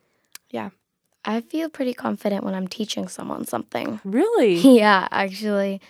I 1.26 1.42
feel 1.42 1.70
pretty 1.70 1.94
confident 1.94 2.44
when 2.44 2.54
I'm 2.54 2.68
teaching 2.68 3.08
someone 3.08 3.46
something. 3.46 4.00
Really? 4.06 4.56
yeah, 4.56 5.08
actually. 5.12 5.82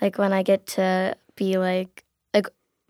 Like 0.00 0.16
when 0.18 0.32
I 0.32 0.42
get 0.42 0.66
to 0.78 1.14
be 1.36 1.58
like 1.58 2.04
like 2.34 2.46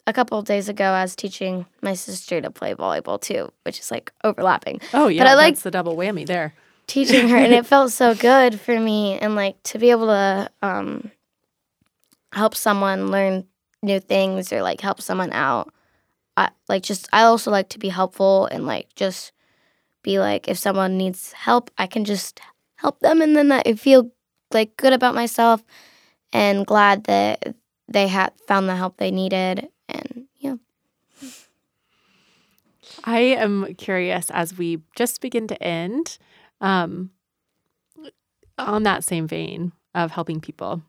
a 0.07 0.13
couple 0.13 0.39
of 0.39 0.45
days 0.45 0.69
ago 0.69 0.85
I 0.85 1.03
was 1.03 1.15
teaching 1.17 1.67
my 1.83 1.95
sister 1.95 2.41
to 2.41 2.51
play 2.51 2.75
volleyball 2.75 3.21
too, 3.21 3.53
which 3.65 3.81
is 3.81 3.91
like 3.91 4.13
overlapping. 4.25 4.81
Oh, 4.95 5.09
yeah. 5.09 5.23
But 5.25 5.31
I 5.31 5.35
like- 5.35 5.55
that's 5.55 5.63
the 5.63 5.71
double 5.71 5.97
whammy 5.97 6.27
there. 6.27 6.55
teaching 6.87 7.29
her 7.29 7.37
and 7.37 7.53
it 7.53 7.67
felt 7.75 7.91
so 7.93 8.15
good 8.15 8.59
for 8.61 8.79
me 8.79 9.19
and 9.19 9.35
like 9.35 9.61
to 9.65 9.79
be 9.79 9.91
able 9.91 10.07
to 10.07 10.51
um 10.63 11.11
help 12.33 12.55
someone 12.55 13.11
learn 13.11 13.45
new 13.83 13.99
things 14.01 14.53
or 14.53 14.63
like 14.63 14.81
help 14.81 15.01
someone 15.01 15.33
out 15.33 15.73
I 16.37 16.51
like 16.69 16.83
just 16.83 17.09
I 17.13 17.23
also 17.23 17.51
like 17.51 17.69
to 17.71 17.79
be 17.79 17.89
helpful 17.89 18.47
and 18.47 18.67
like 18.67 18.95
just 18.95 19.33
be 20.03 20.19
like 20.19 20.49
if 20.49 20.59
someone 20.59 20.97
needs 20.97 21.33
help 21.33 21.71
I 21.79 21.87
can 21.87 22.05
just 22.05 22.41
help 22.77 23.01
them 23.01 23.21
and 23.21 23.37
then 23.37 23.53
I 23.53 23.63
feel 23.75 24.11
like 24.53 24.77
good 24.77 24.93
about 24.93 25.15
myself 25.15 25.63
and 26.33 26.67
glad 26.67 27.05
that 27.05 27.55
they 27.89 28.09
had 28.09 28.33
found 28.47 28.69
the 28.69 28.77
help 28.77 28.97
they 28.97 29.11
needed 29.11 29.69
and 29.89 30.27
yeah 30.39 30.57
I 33.05 33.21
am 33.21 33.75
curious 33.75 34.31
as 34.31 34.57
we 34.57 34.81
just 34.97 35.21
begin 35.21 35.47
to 35.49 35.63
end 35.63 36.19
um, 36.61 37.11
on 38.59 38.83
that 38.83 39.05
same 39.05 39.27
vein 39.27 39.73
of 39.95 40.13
helping 40.13 40.41
people. 40.41 40.83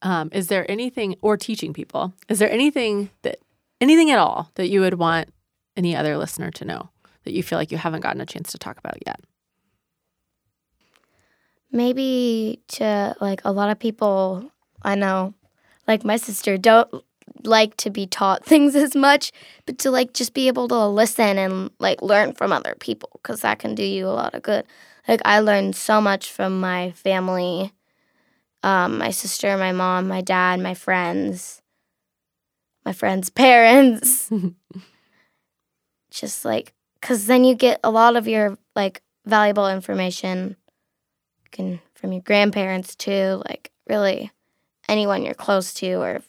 Um, 0.00 0.30
is 0.32 0.48
there 0.48 0.68
anything 0.70 1.16
or 1.20 1.36
teaching 1.36 1.72
people? 1.72 2.12
Is 2.28 2.38
there 2.38 2.50
anything 2.50 3.10
that 3.22 3.38
anything 3.80 4.10
at 4.10 4.18
all 4.18 4.50
that 4.54 4.68
you 4.68 4.80
would 4.80 4.94
want 4.94 5.32
any 5.76 5.94
other 5.94 6.16
listener 6.16 6.50
to 6.50 6.64
know 6.64 6.90
that 7.24 7.32
you 7.32 7.42
feel 7.42 7.58
like 7.58 7.70
you 7.70 7.78
haven't 7.78 8.00
gotten 8.00 8.20
a 8.20 8.26
chance 8.26 8.52
to 8.52 8.58
talk 8.58 8.78
about 8.78 8.96
yet? 9.06 9.20
Maybe 11.70 12.60
to 12.68 13.16
like 13.20 13.40
a 13.44 13.52
lot 13.52 13.70
of 13.70 13.78
people 13.78 14.50
I 14.82 14.94
know, 14.94 15.34
like 15.86 16.04
my 16.04 16.16
sister, 16.16 16.58
don't 16.58 16.92
like 17.44 17.76
to 17.78 17.90
be 17.90 18.06
taught 18.06 18.44
things 18.46 18.74
as 18.74 18.94
much, 18.94 19.32
but 19.66 19.78
to 19.78 19.90
like 19.90 20.12
just 20.12 20.34
be 20.34 20.48
able 20.48 20.68
to 20.68 20.86
listen 20.86 21.38
and 21.38 21.70
like 21.78 22.02
learn 22.02 22.32
from 22.34 22.52
other 22.52 22.74
people 22.78 23.10
because 23.14 23.40
that 23.40 23.58
can 23.58 23.74
do 23.74 23.84
you 23.84 24.06
a 24.06 24.10
lot 24.10 24.34
of 24.34 24.42
good. 24.42 24.64
Like 25.08 25.20
I 25.24 25.40
learned 25.40 25.74
so 25.74 26.00
much 26.00 26.30
from 26.30 26.60
my 26.60 26.92
family, 26.92 27.72
um, 28.62 28.98
my 28.98 29.10
sister, 29.10 29.56
my 29.56 29.72
mom, 29.72 30.06
my 30.08 30.20
dad, 30.20 30.60
my 30.60 30.74
friends, 30.74 31.62
my 32.84 32.92
friends' 32.92 33.30
parents. 33.30 34.30
just 36.10 36.44
like, 36.44 36.72
because 37.02 37.26
then 37.26 37.44
you 37.44 37.54
get 37.56 37.80
a 37.82 37.90
lot 37.90 38.16
of 38.16 38.28
your 38.28 38.56
like 38.76 39.02
valuable 39.26 39.68
information 39.68 40.56
can 41.50 41.80
from 41.94 42.12
your 42.12 42.22
grandparents 42.22 42.94
too. 42.94 43.42
Like 43.46 43.70
really 43.88 44.30
anyone 44.88 45.22
you're 45.22 45.34
close 45.34 45.74
to 45.74 45.94
or 45.94 46.22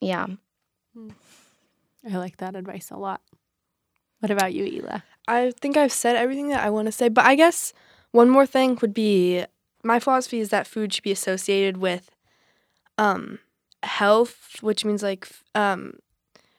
yeah. 0.00 0.26
I 0.96 2.16
like 2.16 2.36
that 2.38 2.54
advice 2.54 2.90
a 2.90 2.96
lot. 2.96 3.20
What 4.20 4.30
about 4.30 4.54
you, 4.54 4.64
Ila? 4.64 5.02
I 5.26 5.52
think 5.60 5.76
I've 5.76 5.92
said 5.92 6.16
everything 6.16 6.50
that 6.50 6.64
I 6.64 6.70
want 6.70 6.86
to 6.86 6.92
say, 6.92 7.08
but 7.08 7.24
I 7.24 7.34
guess 7.34 7.72
one 8.12 8.30
more 8.30 8.46
thing 8.46 8.78
would 8.80 8.94
be 8.94 9.44
my 9.82 9.98
philosophy 9.98 10.38
is 10.38 10.50
that 10.50 10.66
food 10.66 10.92
should 10.92 11.04
be 11.04 11.12
associated 11.12 11.78
with 11.78 12.10
um, 12.98 13.40
health, 13.82 14.56
which 14.60 14.84
means 14.84 15.02
like 15.02 15.28
um, 15.54 15.94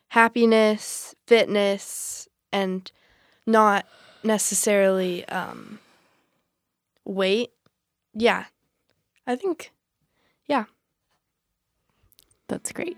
happiness, 0.10 1.16
fitness, 1.28 2.28
and 2.56 2.90
not 3.46 3.86
necessarily 4.24 5.28
um, 5.28 5.78
weight. 7.04 7.52
Yeah, 8.14 8.46
I 9.28 9.36
think, 9.36 9.72
yeah. 10.48 10.66
That's 12.48 12.72
great. 12.72 12.98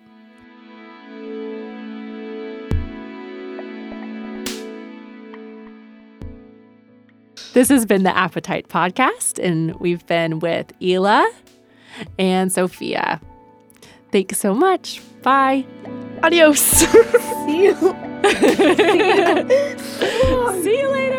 This 7.53 7.69
has 7.69 7.87
been 7.87 8.03
the 8.03 8.15
Appetite 8.15 8.69
Podcast, 8.69 9.43
and 9.43 9.73
we've 9.79 10.05
been 10.05 10.37
with 10.37 10.71
Ila 10.79 11.27
and 12.19 12.51
Sophia. 12.51 13.19
Thanks 14.11 14.37
so 14.37 14.53
much. 14.53 15.01
Bye. 15.23 15.65
Adios. 16.21 16.59
See 17.45 17.63
you. 17.63 18.06
See 20.63 20.79
you 20.79 20.91
later. 20.91 21.16